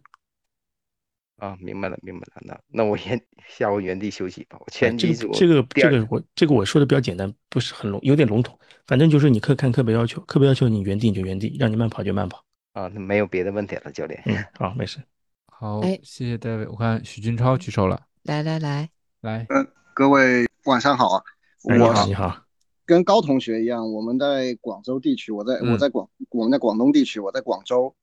[1.38, 4.58] 啊，明白了，明白了，那那我原下午原地休息吧。
[4.60, 8.58] 我哎这个这个这个我这个我说的比较简单，不是很笼，有点笼统。
[8.88, 12.46] 反正就是你课看课表要求，课表要求你原地你就原地，让你慢跑就慢跑。
[12.74, 14.22] 啊，那没有别的问题了，教练。
[14.26, 15.00] 嗯，好，没事。
[15.48, 16.70] 好，哎谢谢 David。
[16.70, 18.90] 我看许军超举手了，来来来，
[19.22, 19.48] 来，
[19.94, 21.24] 各位晚上好啊！
[21.70, 22.45] 哎，你好，你好。
[22.86, 27.94] 跟高同学一样，我们在广州地区，我在嗯我在广我们在广东地区，我在广州，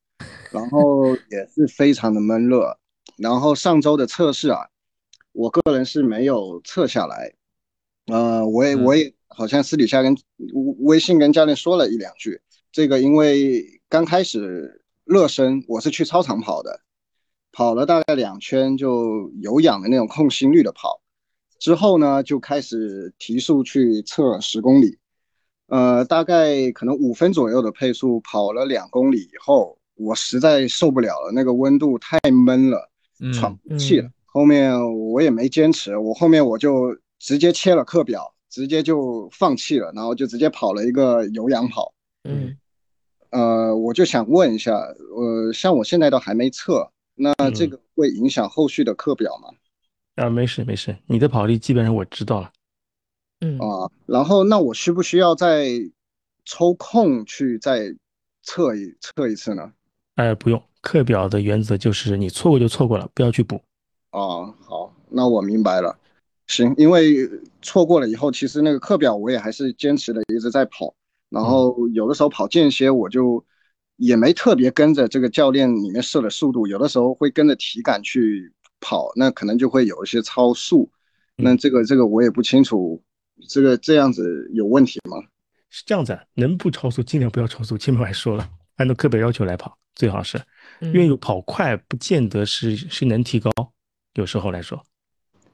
[0.51, 2.77] 然后也是非常的闷热。
[3.17, 4.67] 然后上周的测试啊，
[5.33, 7.33] 我个人是没有测下来，
[8.07, 10.17] 呃，我也嗯我也好像私底下跟
[10.81, 12.41] 微信跟教练说了一两句，
[12.73, 16.81] 这个因为刚开始热身，我是去操场跑的，
[17.53, 21.02] 跑了大概两圈就有氧的那种控心率的跑。
[21.63, 24.99] 之后呢，就开始提速去测十公里，
[25.69, 32.91] 呃，大概可能五分左右的配速，跑了两公里以后，我实在受不了了，那个温度太闷了，
[33.21, 34.11] 嗯喘不气了。
[34.25, 41.95] 后面我也没坚持，我后面我就直接切了课表，直接就放弃了，然后就直接跑了一个有氧跑。
[42.25, 42.57] 嗯，
[43.31, 49.49] 呃，我就想问一下，呃，像我现在都还没测，那这个会影响后续的课表吗？
[50.17, 52.51] 啊，没事没事，你的跑力基本上我知道了。
[53.41, 55.69] 嗯啊，然后那我需不需要再
[56.45, 57.95] 抽空去再
[58.43, 59.73] 测一测一次呢？
[60.17, 63.57] 哎，不用，课表的原则就是你错过就错过了，不要去补。
[64.11, 65.99] 啊，好，那我明白了。
[66.49, 67.29] 行，因为
[67.63, 70.95] 错过了以后，其实那个课表我也还是坚持的一直在跑，
[71.31, 73.43] 然后有的时候跑间歇我就
[73.97, 78.53] 也没特别跟着这个教练里面设的速度，有的时候会跟着体感去
[78.83, 80.91] 跑，那可能就会有一些超速。
[81.37, 83.03] 那这个这个我也不清楚，
[83.49, 85.17] 这个这样子有问题吗？
[85.71, 87.79] 是这样子，能不超速尽量不要超速。
[87.79, 90.39] 前面我还说了，按照课表要求来跑，最好是，
[90.81, 93.51] 因为跑快不见得是是能提高，
[94.15, 94.79] 有时候来说。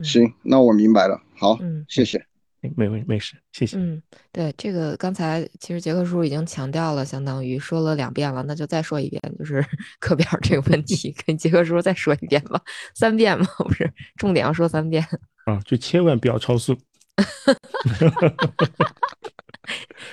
[0.02, 1.22] 行，那我明白了。
[1.36, 2.20] 好，嗯，谢谢。
[2.61, 3.76] 没没没事，谢谢。
[3.76, 4.02] 嗯，
[4.32, 9.64] 对，这个刚才其实杰克叔已经强调了，相当于说了两遍了，那就再说一遍，就是
[10.00, 12.61] 课表这个问题，跟杰克叔再说一遍吧，
[12.94, 15.06] 三遍嘛，不是，重点要说三遍。
[15.44, 16.76] 啊，就千万不要超速。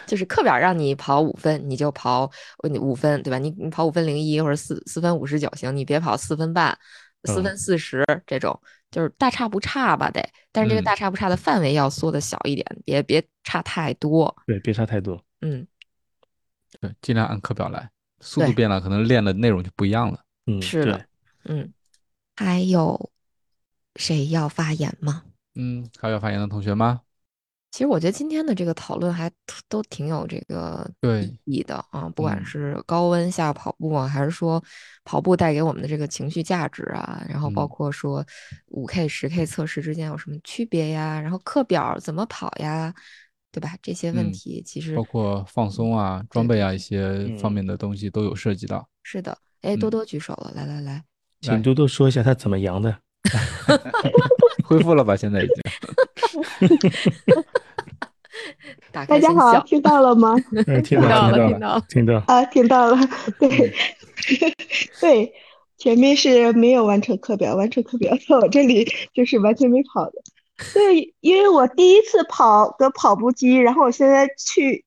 [0.06, 2.30] 就是课表让你跑五分，你就跑
[2.70, 3.40] 你五分，对吧？
[3.40, 6.78] 你你跑五分零一或者四四分五十九行，你别跑四分半、
[7.24, 8.60] 四分四十这种，
[8.96, 10.26] 就是大差不差吧得。
[10.54, 14.34] 但是这个大差不差的范围要缩的小一点，别别差太多。
[14.48, 15.22] 对，别差太多。
[15.42, 15.68] 嗯，
[16.80, 17.90] 对，尽量按课表来，
[18.22, 20.22] 速度变了，可能练的内容就不一样了。
[20.46, 21.06] 嗯，是的。
[21.44, 21.74] 嗯，
[22.38, 23.12] 还有
[23.98, 25.24] 谁要发言吗？
[25.56, 27.02] 嗯，还有要发言的同学吗？
[27.76, 29.30] 其实我觉得今天的这个讨论还
[29.68, 30.90] 都挺有这个
[31.44, 34.64] 意义的啊，不管是高温下跑步啊，还是说
[35.04, 38.26] 跑步带给我们的这个情绪价值啊，然后包括说
[38.68, 42.94] 五 K、十 K 测试之间有什么区别呀，然后课表怎么跑呀，
[43.52, 43.76] 对吧？
[43.82, 48.88] 这些问题其实包括放松啊、装备啊一些方面的东西都有涉及到。
[49.04, 51.04] 是的，哎，多多举手了，来来来，
[51.42, 52.98] 请多多说一下他怎么阳的。
[54.64, 55.14] 恢复了吧？
[55.18, 55.56] 现在已经。
[59.04, 60.36] 大家好，听到了吗？
[60.86, 62.98] 听到了，听到了，听到啊，听到了。
[63.38, 63.74] 对，
[65.02, 65.34] 对，
[65.78, 70.14] 前面是没有完成课表，完成课表在 我这里就是完全没跑的。
[70.74, 74.86] 对，因为我第一次跑的跑步机，然后我现在去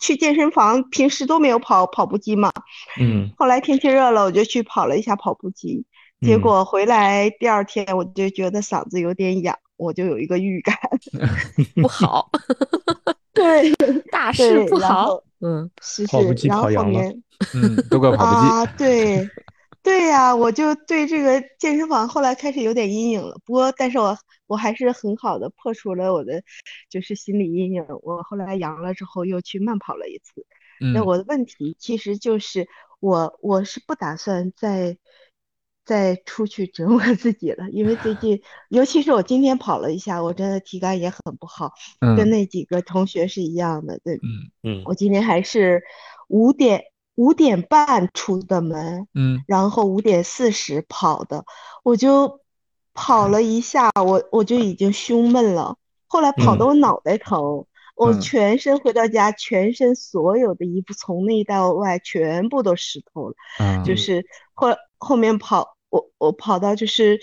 [0.00, 2.50] 去健身房，平时都没有跑跑步机嘛。
[2.98, 3.30] 嗯。
[3.36, 5.84] 后来天气热了，我就去跑了一下跑步机，
[6.22, 10.74] 结果回来第二天我就觉得嗓子有点痒，我就有一个预感，
[11.82, 12.30] 不好。
[13.34, 13.72] 对，
[14.10, 15.22] 大事不好。
[15.40, 17.22] 嗯，是跑步机是，然后后跑阳了面
[17.54, 18.50] 嗯，都怪跑步机。
[18.50, 19.28] 啊，对，
[19.82, 23.34] 对呀、我就对这个健身房后来开始有点阴影了。
[23.44, 24.16] 不过，但是我
[24.46, 26.42] 我还是很好的破除了我的
[26.90, 27.86] 就是心理阴影。
[28.02, 30.44] 我后来阳了之后又去慢跑了一次。
[30.92, 32.68] 那嗯我的问题其实就是
[33.00, 34.96] 我我是不打算再
[35.84, 42.30] 再出去折磨自己了，因为最近尤其是我今天跑了一下，我真的体感也很不好，跟嗯。
[42.30, 43.98] 那几个同学是一样的。
[44.04, 44.20] 对，嗯。
[44.62, 44.82] 嗯。
[44.84, 45.82] 我今天还是
[46.28, 46.84] 五点
[47.16, 49.42] 五点半出的门，嗯。
[49.48, 51.44] 然后五点四十跑的，
[51.82, 52.40] 我就
[52.94, 55.76] 跑了一下，我我就已经胸闷了，
[56.06, 57.66] 后来跑得我脑袋疼，
[57.96, 58.20] 我嗯。
[58.20, 64.24] 全身回到家，全身所有的衣服从内到外全部都湿透了，嗯就是
[64.54, 64.68] 后
[65.00, 67.18] 后面跑，我我跑到就是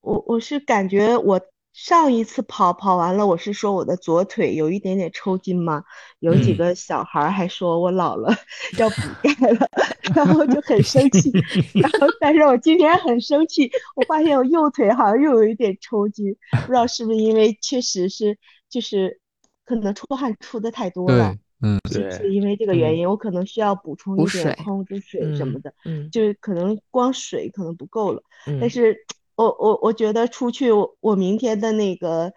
[0.00, 1.40] 我我是感觉我
[1.74, 5.82] 上一次跑跑完了，我是说我的左腿有一点点抽筋嘛，
[6.20, 8.34] 有几嗯个小孩还说我老了
[8.78, 9.68] 要补钙了，
[10.14, 11.30] 然后就很生气，
[11.78, 18.38] 然后但是我今天很生气，我发现我右腿好像又有一点抽筋，不知道是不是因为确实是
[18.70, 19.20] 就是
[19.66, 21.34] 可能出汗出的太多了。
[21.60, 23.08] 对，嗯对是因为这个原因？
[23.08, 28.22] 我可能需要补充一点矿物质水什么的，嗯就是可能光水可能不够了。
[28.46, 28.96] 嗯，但是
[29.34, 32.32] 我我我觉得出去我，我明天的那个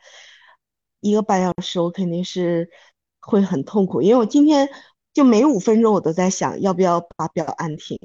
[1.02, 2.70] 一个半小时，我肯定是
[3.20, 4.70] 会很痛苦，因为我今天
[5.14, 7.98] 就每五分钟我都在想要不要把表按停，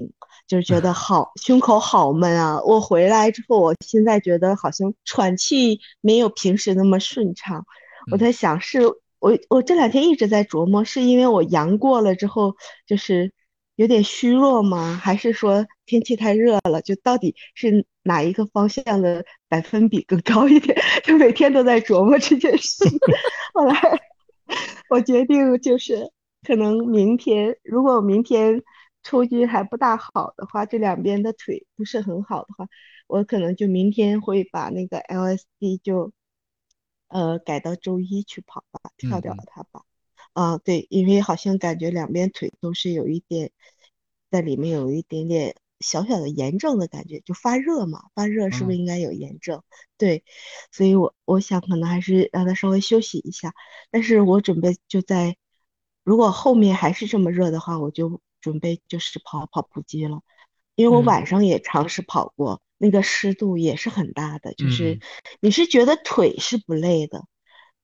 [0.46, 2.60] 就是觉得 好胸口好闷啊。
[2.62, 7.64] 我回来之后，我现在觉得好像喘气没有平时那么顺畅。
[8.10, 8.80] 我在想是，
[9.24, 12.54] 我我这两天一直在琢磨，是因为我阳过了之后
[12.86, 13.32] 就是
[13.76, 15.00] 有点虚弱吗？
[15.02, 16.82] 还是说天气太热了？
[16.82, 20.78] 就到底是哪一个方向的百分比更高一点？
[21.04, 22.84] 就每天都在琢磨这件事。
[23.54, 23.74] 后来
[24.90, 26.10] 我决定就是
[26.46, 28.62] 可能明天，如果明天
[29.02, 32.66] 抽筋还不大好的话，这两边的腿不是很好的话，
[33.06, 36.12] 我可能就明天会把那个 LSD 就
[37.14, 39.84] 呃改到周一去跑吧，跳掉它吧。
[40.32, 43.52] 啊，对，因为好像感觉两边腿都是有一点，
[44.32, 49.62] 在里面有一点点小小的炎症的感觉，就发热嘛，发热是不是嗯应该有炎症？
[49.96, 50.24] 对，
[50.72, 53.54] 所以我我想可能还是让它稍微休息一下，
[53.92, 55.36] 但是我准备就在，
[56.02, 60.20] 如果后面还是这么热的话，我就准备就是跑跑步机了，
[60.74, 65.00] 因为我嗯晚上也尝试跑过，那个湿度也是很大的，就是嗯
[65.40, 67.24] 你是觉得腿是不累的，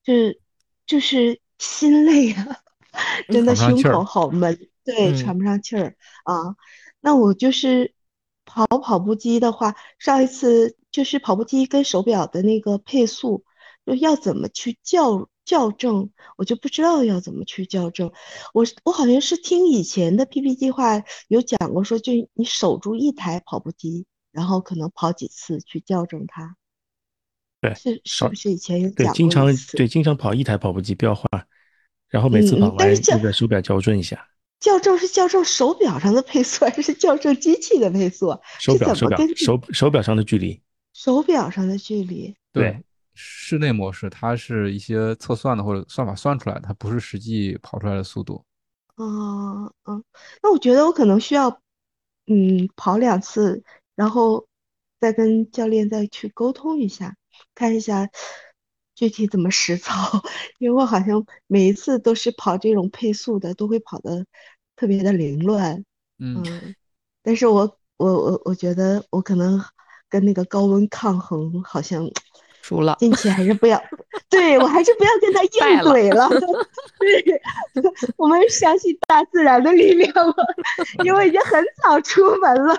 [0.02, 0.40] 就是
[0.86, 2.60] 就是心累啊，
[3.28, 6.56] 真的胸口好闷，对，嗯喘不上气儿啊。
[7.00, 7.94] 那我就是
[8.44, 13.44] 跑跑步机的话，上一次就是跑步机跟手表的那个配速，
[13.86, 18.12] 就要怎么去校校正，我就不知道要怎么去校正。
[18.52, 26.56] 我我好像是听以前的 PP 计划有讲过，说就你守住一台跑步机，然后可能跑几次去校正它。
[27.60, 29.46] 对，是是不是以前有对，经常？
[29.74, 31.26] 对经常跑一台跑步机不要换，
[32.08, 34.28] 然后每次嗯跑完但是这那个手表校正一下，
[34.60, 38.38] 校正是校正手表上的配速，还是校正机器的配速？
[38.58, 40.60] 手表手表手手表上的距离，
[40.94, 42.34] 手表上的距离？
[42.52, 42.82] 对，
[43.14, 48.42] 室内模式它是一些测算的或者算法算出来的，它不是实际跑出来的速度。
[48.96, 50.02] 嗯嗯，
[50.42, 51.48] 那我觉得我可能需要，
[52.26, 53.62] 嗯，跑两次，
[54.00, 54.48] 然后
[54.98, 57.16] 再跟教练再去沟通一下，
[57.54, 58.08] 看一下
[58.94, 59.92] 具体怎么实操，
[60.58, 64.24] 因为我好像每一次都是跑这种配速的，都会跑的
[64.74, 65.84] 特别的凌乱。
[66.18, 66.74] 嗯嗯，
[67.22, 69.62] 但是我我我我觉得我可能
[70.08, 72.10] 跟那个高温抗衡好像
[72.62, 73.82] 输了，近期还是不要，
[74.28, 75.50] 对我还是不要跟他硬
[75.82, 76.28] 怼了。
[76.98, 77.42] 对，
[78.16, 80.44] 我们相信大自然的力量吧，
[81.04, 82.74] 因为已经很早出门了，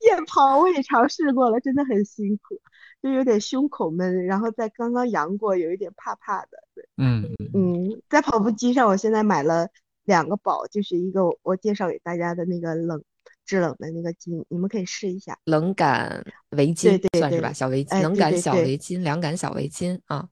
[0.00, 2.58] 夜跑我也尝试过了，真的很辛苦，
[3.02, 6.48] 就有点胸口闷，然后在刚刚阳过，有一点怕怕的。
[6.74, 9.68] 对，嗯嗯，在跑步机上，我现在买了
[10.04, 13.02] 两个宝，就是一个我我介绍给大家的那个冷
[13.44, 15.38] 制冷的那个巾，你们可以试一下。
[15.44, 17.48] 冷感围巾对对算是吧？
[17.48, 20.28] 对小围冷感小围巾，凉感小围巾啊。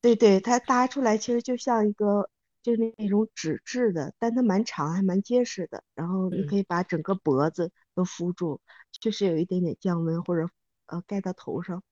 [0.00, 2.28] 对对，它搭出来其实就像一个
[2.62, 8.60] 就是那那种纸质的，但它蛮长还蛮结实的，然后你嗯可以把整个脖子都敷住，
[9.00, 10.48] 确实有一点点降温或者
[10.86, 11.82] 呃盖到头上，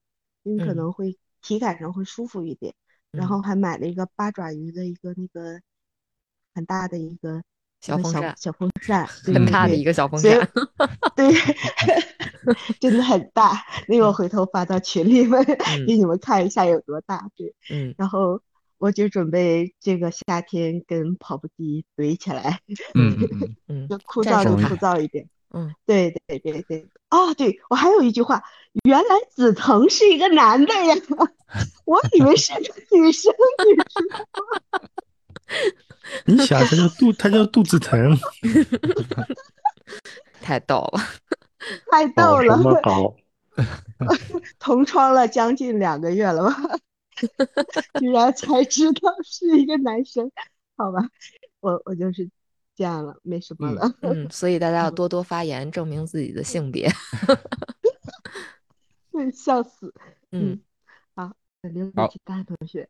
[0.43, 2.75] 你可嗯能会体感上会舒服一点。
[3.15, 5.61] 然嗯后还买了一个八爪鱼的一个那个
[6.55, 7.43] 很大的一个
[7.81, 10.49] 小小风扇小风扇，对很对对大的一个小风扇
[11.15, 11.33] 对，
[12.81, 13.63] 真的很大。
[13.87, 17.29] 那个我回头发到群里面嗯给你们看一下有多大。
[17.37, 18.41] 对，嗯然后
[18.79, 22.61] 我就准备这个夏天跟跑步机怼起来，
[22.95, 23.17] 嗯
[23.69, 25.29] 嗯枯燥就枯燥一点。
[25.55, 26.87] 嗯，对对对对。
[27.11, 28.43] 哦，对，我还有一句话，
[28.85, 30.95] 原来紫藤是一个男的呀，
[31.87, 33.33] 我以为是个女生，
[33.65, 34.25] 你知道
[34.73, 34.81] 吗？
[36.27, 38.17] 你想他叫肚他叫肚子疼，
[40.41, 41.01] 太逗了。
[41.91, 43.17] 太逗了，什么搞？
[44.59, 46.57] 同窗了将近两个月了吧，
[47.99, 50.31] 居然才知道是一个男生，
[50.77, 51.09] 好吧，
[51.59, 52.31] 我我就是
[52.77, 53.93] 这样了，没什么了。
[54.03, 56.89] 嗯，所以大家要多多发言，证明自己的性别。
[59.11, 59.93] 对，笑死。
[60.31, 60.61] 嗯，
[61.17, 61.33] 好，
[61.63, 62.89] 留给好其他同学。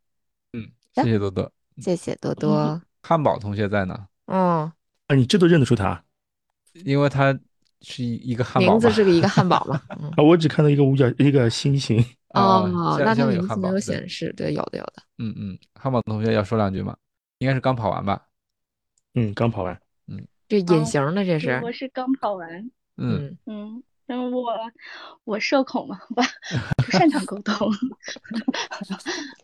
[0.53, 1.51] 嗯，谢谢多多。
[1.79, 2.81] 谢谢多多。
[3.03, 4.71] 汉堡同学在呢，嗯，
[5.07, 6.03] 啊，你这都认得出他
[6.85, 7.39] 因为他
[7.81, 9.81] 是一一个汉堡名字是个一个汉堡嘛。
[10.01, 10.23] 嗯啊？
[10.23, 14.95] 我只看到一个五角一个星星，哦，下那他名字没有显示，对，有的有的。
[15.19, 16.97] 嗯嗯，汉堡同学要说两句吗？
[17.39, 18.27] 应该是刚跑完吧？
[19.15, 24.53] 嗯，刚跑完，嗯这隐形的这对是，我是刚跑完，嗯嗯嗯，我
[25.25, 26.25] 我社恐嘛， 吧，
[26.77, 27.71] 不擅长沟通，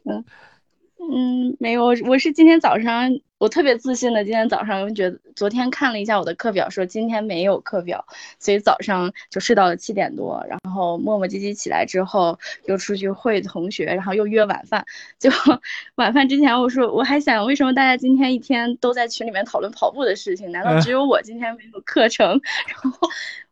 [0.04, 0.24] 嗯
[1.10, 8.06] 嗯，没有，我我是今天早上，我特别自信的，今天早上我觉得昨天看了一下我的课表，说今天没有课表，
[8.38, 14.84] 所以早上就睡到了七点多，然后磨磨唧唧起来之后，又出去会同学，然后又约晚饭，
[15.18, 15.60] 结果
[15.96, 22.40] 晚饭之前我说我还想，为什么大家今天一天都在群里面讨论跑步的事情，难道只有我今天没有课程？
[22.68, 23.08] 然后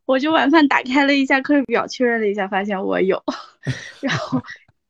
[0.07, 3.23] 我就晚饭打开了一下课表，确认了一下，发现我有，
[4.01, 4.41] 然后。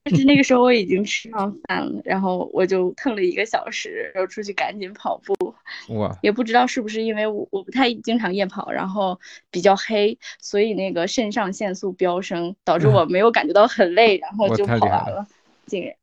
[0.03, 5.55] 但是那个时候我已经吃上饭了，然后我就蹭了一个小时，然后出去赶紧跑步。
[5.95, 9.21] 哇，也不知道是不是因为我我不太经常夜跑，然后
[9.51, 15.27] 比较黑，所以那个肾上腺素飙升，导致我没有感觉到很累，然后就跑完了，
[15.67, 15.95] 竟然。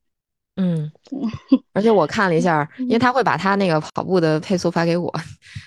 [0.59, 0.91] 嗯，
[1.73, 5.11] 而且我看了一下，因为他会把他那个跑步的配速发给我，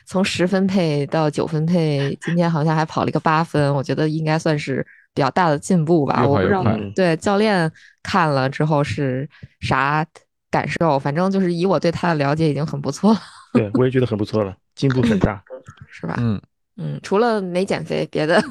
[0.06, 6.26] 从十分配到九分配，今天好像还跑了一个八分，我觉得应该算是比较大的进步吧。
[6.26, 7.70] 我不知道对教练
[8.02, 9.28] 看了之后是
[9.60, 10.06] 啥
[10.50, 13.20] 感受，反正就是以我对他的了解已经很不错了，
[13.54, 15.42] 对我也觉得很不错了，进步很大。
[15.88, 16.16] 是吧？
[16.18, 16.40] 嗯，
[16.76, 18.42] 嗯，除了没减肥，别的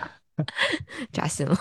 [1.12, 1.56] 扎心了。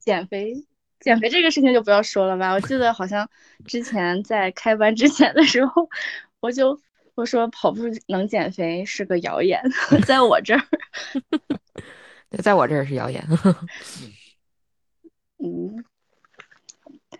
[0.00, 0.54] 减肥，
[1.00, 2.52] 减肥这个事情就不要说了吧。
[2.52, 3.28] 我记得好像
[3.66, 5.88] 之前在开班之前的时候，
[6.40, 6.80] 我就
[7.14, 9.60] 我说跑步能减肥是个谣言，
[10.06, 10.62] 在我这儿，
[11.28, 11.40] 对，
[12.42, 13.24] 在我这儿是谣言。
[15.40, 15.84] 嗯，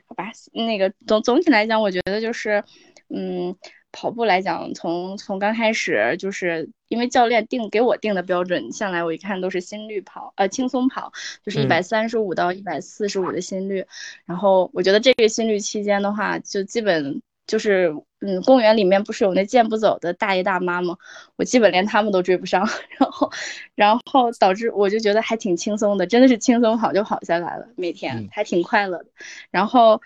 [0.07, 2.65] 好吧，那个总总体来讲，我觉得就是，
[3.09, 3.57] 嗯，
[3.93, 11.13] 跑步来讲，从从刚开始就是因为教练定给我定的标准，向来我一看都是心率跑，呃，轻松跑，
[11.45, 13.87] 就是一百三十五到一百四十五的心率。
[14.27, 20.97] 然后我觉得这个心率期间的话，就基本就是嗯，公园里面不是有那健步走的大爷大妈吗？
[21.37, 22.69] 我基本连他们都追不上。
[22.99, 23.31] 然后，
[23.75, 29.07] 然后导致我就觉得还挺轻松的，真的是轻松跑就跑下来了，每天还挺快乐的。
[29.51, 30.01] 然后。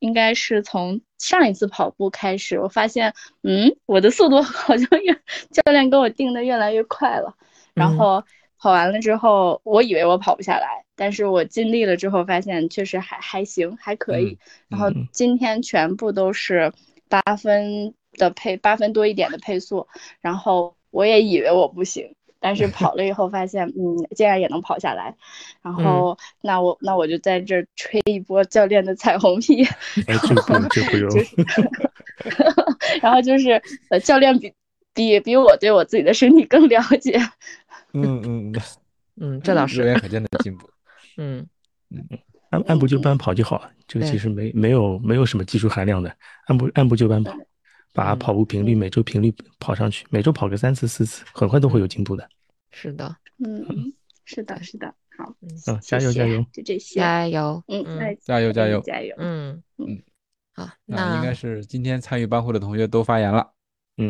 [0.00, 5.12] 应该是从上一次跑步开始，我发现，嗯，我的速度 好像越
[5.50, 7.34] 教练给我定的越来越快了。
[7.74, 8.22] 然后
[8.60, 14.38] 跑完了之后，我以为我跑不下来，但是我尽力了之后，发现确实还还行，还可以。
[14.68, 16.72] 然后今天全部都是
[17.08, 19.86] 八分的配，八分多一点的配速。
[20.20, 22.14] 然后我也以为我不行。
[22.40, 25.12] 但是 跑了以后发现，嗯，竟然也能跑下来，
[25.60, 29.66] 然后那我那我就在这吹一波教练的彩虹屁，
[30.06, 30.28] 然后
[30.68, 31.10] 就不用，
[33.02, 34.54] 然后就是呃，教练比
[34.94, 37.18] 比比我对我自己的身体更了解，
[37.92, 38.52] 嗯嗯
[39.20, 40.70] 嗯，这倒是，肉眼可见的进步，
[41.16, 41.44] 嗯
[41.90, 42.06] 嗯，
[42.50, 46.14] 按按部就班跑就好了，这个其实没没有没有什么技术含量的，
[46.46, 47.32] 按部按部就班跑。
[47.94, 52.28] 把跑步频率每周频率跑上去，每周跑个三次四次，很快都会有进步的。
[52.70, 53.92] 是的，嗯，
[54.24, 60.00] 是的，是的，好，嗯，加油加油，就这些，加油，嗯，加油加油加油，嗯嗯，
[60.52, 63.50] 好，那应该是今天参与班会的同学都发言了，
[63.96, 64.08] 嗯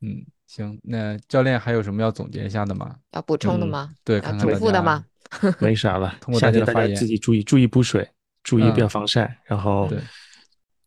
[0.00, 2.96] 嗯，行，那教练还有什么要总结一下的吗？
[3.12, 3.94] 要补充的吗？
[4.02, 5.04] 对，要重复的吗？
[5.60, 8.08] 没啥了，通过大家的发言，自己注意注意补水，
[8.42, 9.86] 注意不要防晒，然后。
[9.88, 9.98] 对。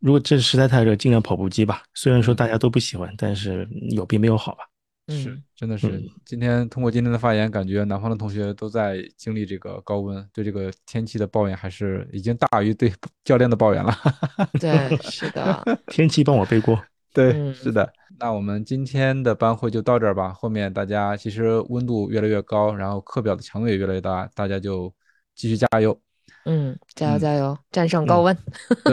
[0.02, 1.84] 如果这实在太热，尽量跑步机吧。
[1.94, 4.64] 虽然说大家都不喜欢，但是有比没有好吧。
[5.10, 6.02] 是，真的是。
[6.24, 12.94] 今天通过今天的发言，感觉南方的同学都在经历这个高温，对这个天气的抱怨还是已经大于对
[13.26, 13.94] 教练的抱怨了。
[14.58, 15.62] 对，是的。
[15.88, 16.82] 天气帮我背锅。
[17.14, 17.92] 对，是的。
[18.20, 20.34] 那我们今天的班会就到这儿吧。
[20.34, 24.94] 后面大家其实温度越来越高，然后课表的强度也越来越大，大家就
[25.36, 25.98] 继续加油。
[26.46, 28.38] 嗯，加油加油，战胜高温！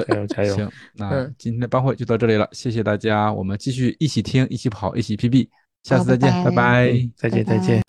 [0.07, 0.55] 加油 加油！
[0.55, 5.49] 行，那今天的班会就到这里了，谢谢大家，我们继续一起听，一起跑，一起 PB，
[5.83, 7.83] 下次再见，拜拜，再见再见。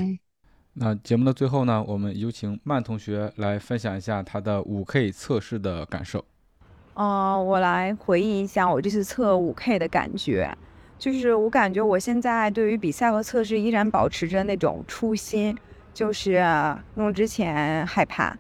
[0.74, 6.24] 那节目的最后呢，我们有请曼同学来分享一下他的五 K 测试的感受。
[6.94, 10.56] 哦，我来回忆一下我这次测五 K 的感觉，
[11.00, 15.56] 就是我感觉我现在对于比赛和测试依然保持着那种初心，
[15.94, 16.44] 就是
[16.96, 18.36] 弄之前害怕。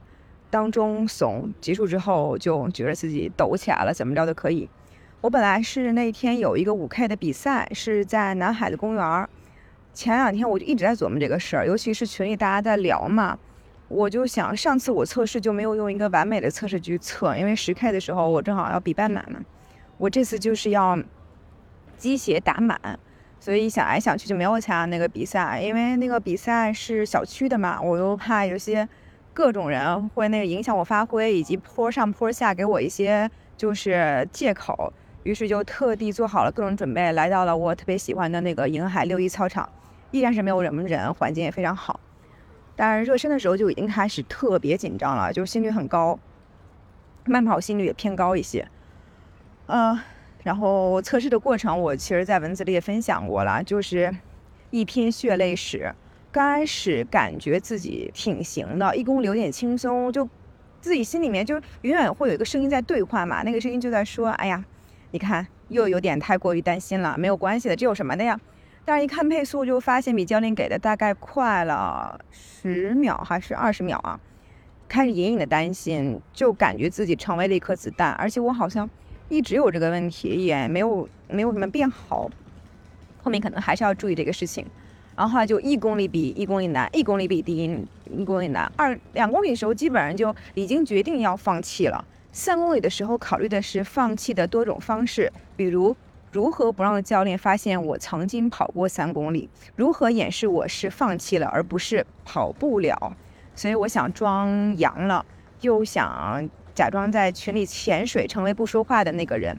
[0.50, 4.70] 当中怂，结束之后就觉得自己抖起来了，怎么着都可以。
[5.20, 9.30] 我本来是那天有一个五 K 的比赛，是在南海的公园儿。
[9.94, 13.38] 前两天我就一直在琢磨这个事儿，尤其是群里大家在聊嘛，
[13.90, 19.42] 我就想上次我测试就没有用一个完美的测试去测，因为十 K 的时候我正好要比半满嘛。
[19.98, 20.98] 我这次就是要
[21.98, 22.80] 鸡血打满，
[23.40, 28.88] 所以想来想去就没有参加那个比赛，因为那个比赛是小区的嘛，我又怕有些。
[29.34, 34.92] 各种人会那个影响我发挥，以及坡上坡下给我一些就是借口，
[35.22, 39.70] 于是就特地做好了各种准备，来到了我特别喜欢的那个银海六一操场，
[40.10, 42.00] 依然是没有什么人，环境也非常好。
[42.76, 46.18] 但是热身的时候就已经开始特别紧张了，就是心率很高，
[47.26, 48.68] 慢跑心率也偏高一些。
[49.68, 50.00] 嗯，
[50.44, 54.16] 然后测试的过程我其实在文字里也分享过了，就是
[54.70, 55.94] 一篇血泪史。
[56.32, 60.30] 刚开始感觉自己挺行的，一公里有点轻松，就
[60.80, 64.64] 自己心里面就永远会有一个声音在对话嘛，那个声音就在说：“哎呀，
[65.12, 68.40] 你看又有点太过于担心了，没有关系的，这有什么的呀？”
[68.86, 74.20] 但是一看配速，就发现比教练给的大概快了十秒还是二十秒啊，
[74.88, 78.88] 开始隐隐的担心，就感觉自己成为了一颗子弹，而且我好像
[79.30, 82.30] 一直有这个问题，也没有没有什么变好，
[83.22, 84.66] 后面可能还是要注意这个事情。
[85.16, 88.72] 然后后来就一公里比一公里难，一公里比第一公里难。
[88.76, 92.06] 二两公里的时候基本上就已经决定要放弃了。
[92.32, 95.96] 三公里的时候考虑的是放弃的多种方式，比如
[96.32, 103.18] 如何不让教练发现我曾经跑过三公里，如何掩饰我是放弃了而不是跑不了。
[103.56, 105.26] 所以我想装阳了，
[105.62, 106.48] 又想
[106.78, 109.58] 假装在群里潜水，成为不说话的那个人。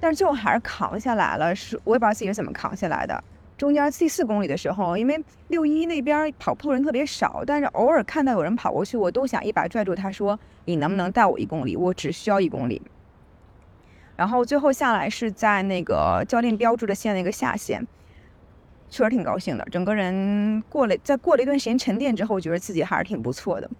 [0.00, 3.22] 但是最后还是扛下来了，是我也不知道自己是怎么扛下来的。
[3.58, 11.76] 中间第四公里的时候，因为六一那边跑步人特别少，但是偶尔看到有人跑过去，我都想一把拽住他，说：“你能不能带我一公里？
[11.76, 12.80] 我只需要一公里。”
[14.16, 17.86] 然后最后下来是在那个教练标注的线那个下线，
[18.88, 19.64] 确实挺高兴的。
[19.66, 23.70] 整个人过了，在过了一段时间沉淀之后，觉得自己还是挺不错的。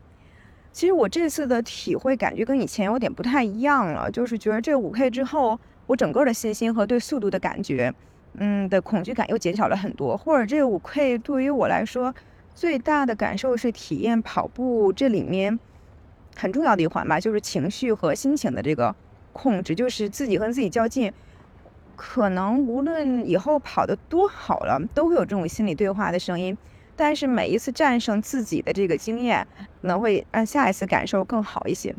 [0.73, 7.93] 其实我这次的体会感觉跟以前有点不太一样了，就是觉得这五 K 之后，我整个的信心和对速度的感觉，
[8.39, 10.17] 嗯的恐惧感又减少了很多。
[10.17, 12.15] 或者这五 K 对于我来说
[12.55, 15.59] 最大的感受是体验跑步这里面
[16.35, 18.95] 很重要的一环吧，就是情绪和心情的这个
[19.35, 21.13] 控制，就是自己和自己较劲。
[21.95, 26.57] 可能无论以后跑得多好了，都会有这种心理对话的声音。
[26.97, 29.47] 但是每一次战胜自己的这个经验，
[29.81, 31.95] 可能会让下一次感受更好一些。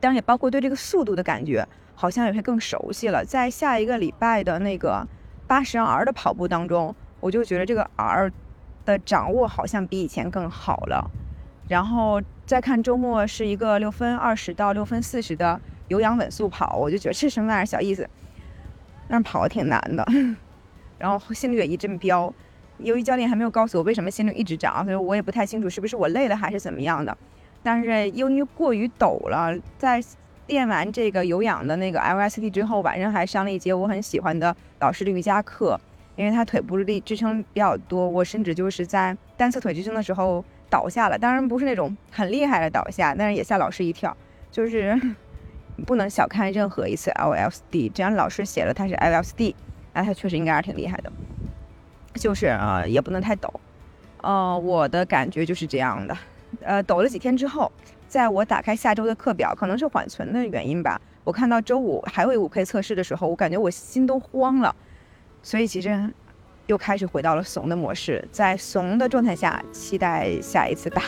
[0.00, 3.24] 当然也包括对这个速度的感觉，好像也会更熟悉了。
[3.24, 5.06] 在下一个礼拜的那个
[5.46, 8.32] 八十 R 的跑步当中，我就觉得这个 R
[8.84, 11.10] 的掌握好像比以前更好了。
[11.68, 18.08] 然后再看周末是一个六分二十到六分四十的有氧稳速跑，我就觉得这什么玩意儿小意思。
[19.08, 20.04] 但是跑的挺难的，
[20.98, 22.32] 然后心率也一阵飙。
[22.82, 27.16] 由于教练还没有告诉我为什么心率一直涨，所以我也不太清楚是不是我累了还是怎么样的。
[27.62, 30.02] 但是由于过于陡了，在
[30.46, 35.80] 练完这个有氧的那个 LSD 之后，晚上还上了一节我很喜欢的老师的瑜伽课，
[36.16, 41.18] 因为他腿部力支撑比较多，我甚至就是在单侧腿支撑的时候倒下了。
[41.18, 44.16] 当然不是那种很厉害的倒下，但是也吓老师一跳，
[44.50, 45.00] 就是。
[45.86, 49.54] 不能小看任何一次 LSD，只要老师写了他是 LSD，
[49.94, 51.10] 那他确实应该是挺厉害的。
[52.14, 53.52] 就是啊，也不能太抖。
[54.20, 56.16] 呃，我的感觉就是这样的。
[56.60, 57.70] 呃，抖了几天之后，
[58.06, 61.00] 在我打开下周的课表，可能是缓存的原因吧。
[61.24, 64.74] 我看到周五还会五 K 测试的时候，我感觉我心都慌了。
[65.42, 66.12] 所以其实
[66.66, 71.02] 又开始回到了怂的模式，在怂的状态下期待下一次吧。